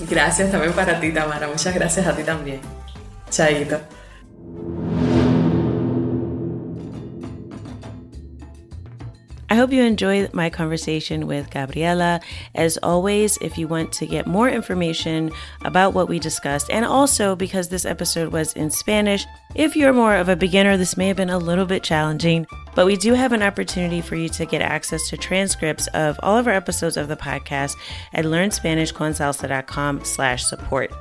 Gracias 0.00 0.50
también 0.50 0.72
para 0.72 1.00
ti, 1.00 1.12
Tamara. 1.12 1.48
Muchas 1.48 1.74
gracias 1.74 2.06
a 2.06 2.16
ti 2.16 2.22
también. 2.22 2.60
Chaito. 3.30 3.80
Hope 9.56 9.72
you 9.72 9.82
enjoyed 9.82 10.32
my 10.32 10.48
conversation 10.50 11.26
with 11.26 11.50
Gabriela. 11.50 12.20
As 12.54 12.78
always, 12.82 13.36
if 13.40 13.58
you 13.58 13.66
want 13.66 13.92
to 13.94 14.06
get 14.06 14.26
more 14.26 14.48
information 14.48 15.32
about 15.64 15.94
what 15.94 16.08
we 16.08 16.18
discussed, 16.18 16.70
and 16.70 16.84
also 16.84 17.34
because 17.34 17.68
this 17.68 17.84
episode 17.84 18.32
was 18.32 18.52
in 18.52 18.70
Spanish, 18.70 19.26
if 19.54 19.74
you're 19.74 19.92
more 19.92 20.14
of 20.14 20.28
a 20.28 20.36
beginner, 20.36 20.76
this 20.76 20.96
may 20.96 21.08
have 21.08 21.16
been 21.16 21.30
a 21.30 21.38
little 21.38 21.66
bit 21.66 21.82
challenging, 21.82 22.46
but 22.74 22.86
we 22.86 22.96
do 22.96 23.14
have 23.14 23.32
an 23.32 23.42
opportunity 23.42 24.00
for 24.00 24.16
you 24.16 24.28
to 24.28 24.46
get 24.46 24.62
access 24.62 25.08
to 25.08 25.16
transcripts 25.16 25.86
of 25.88 26.20
all 26.22 26.36
of 26.36 26.46
our 26.46 26.54
episodes 26.54 26.96
of 26.96 27.08
the 27.08 27.16
podcast 27.16 27.76
at 28.12 28.24
learnspanishconsalsa.com 28.24 30.04
slash 30.04 30.44
support. 30.44 30.92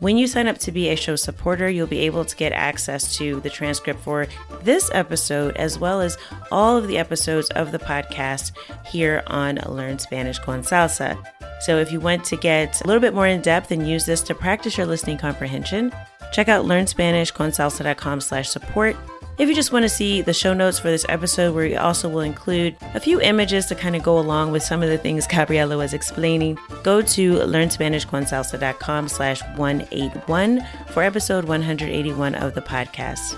When 0.00 0.16
you 0.16 0.28
sign 0.28 0.46
up 0.46 0.58
to 0.58 0.70
be 0.70 0.90
a 0.90 0.96
show 0.96 1.16
supporter, 1.16 1.68
you'll 1.68 1.88
be 1.88 2.00
able 2.00 2.24
to 2.24 2.36
get 2.36 2.52
access 2.52 3.16
to 3.16 3.40
the 3.40 3.50
transcript 3.50 4.00
for 4.00 4.28
this 4.62 4.90
episode, 4.94 5.56
as 5.56 5.76
well 5.76 6.00
as 6.00 6.16
all 6.52 6.76
of 6.76 6.86
the 6.86 6.98
episodes 6.98 7.50
of 7.50 7.72
the 7.72 7.80
podcast 7.80 8.52
here 8.86 9.24
on 9.26 9.56
Learn 9.66 9.98
Spanish 9.98 10.38
con 10.38 10.62
Salsa. 10.62 11.18
So 11.62 11.78
if 11.78 11.90
you 11.90 11.98
want 11.98 12.24
to 12.26 12.36
get 12.36 12.80
a 12.80 12.86
little 12.86 13.00
bit 13.00 13.12
more 13.12 13.26
in 13.26 13.40
depth 13.42 13.72
and 13.72 13.88
use 13.88 14.06
this 14.06 14.20
to 14.22 14.36
practice 14.36 14.78
your 14.78 14.86
listening 14.86 15.18
comprehension, 15.18 15.92
check 16.32 16.48
out 16.48 16.64
learnspanishconsalsa.com 16.64 18.20
slash 18.20 18.48
support 18.48 18.96
if 19.38 19.48
you 19.48 19.54
just 19.54 19.72
want 19.72 19.84
to 19.84 19.88
see 19.88 20.20
the 20.20 20.34
show 20.34 20.52
notes 20.52 20.78
for 20.78 20.88
this 20.88 21.06
episode, 21.08 21.54
where 21.54 21.68
we 21.68 21.76
also 21.76 22.08
will 22.08 22.20
include 22.20 22.76
a 22.94 23.00
few 23.00 23.20
images 23.20 23.66
to 23.66 23.74
kind 23.74 23.94
of 23.94 24.02
go 24.02 24.18
along 24.18 24.50
with 24.50 24.62
some 24.62 24.82
of 24.82 24.88
the 24.88 24.98
things 24.98 25.26
Gabriela 25.26 25.76
was 25.76 25.94
explaining, 25.94 26.58
go 26.82 27.00
to 27.02 27.34
learnspanishconsalsa.com 27.34 29.08
slash 29.08 29.42
181 29.56 30.66
for 30.88 31.02
episode 31.02 31.44
181 31.44 32.34
of 32.34 32.54
the 32.54 32.62
podcast. 32.62 33.36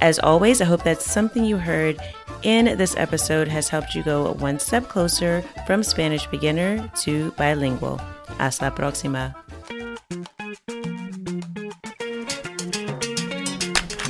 As 0.00 0.18
always, 0.18 0.60
I 0.60 0.64
hope 0.64 0.82
that 0.84 1.02
something 1.02 1.44
you 1.44 1.56
heard 1.56 1.98
in 2.42 2.76
this 2.76 2.96
episode 2.96 3.48
has 3.48 3.68
helped 3.68 3.94
you 3.94 4.02
go 4.02 4.32
one 4.34 4.58
step 4.58 4.88
closer 4.88 5.42
from 5.66 5.82
Spanish 5.82 6.26
beginner 6.26 6.90
to 7.02 7.30
bilingual. 7.32 7.98
Hasta 8.38 8.64
la 8.64 8.70
próxima. 8.70 9.34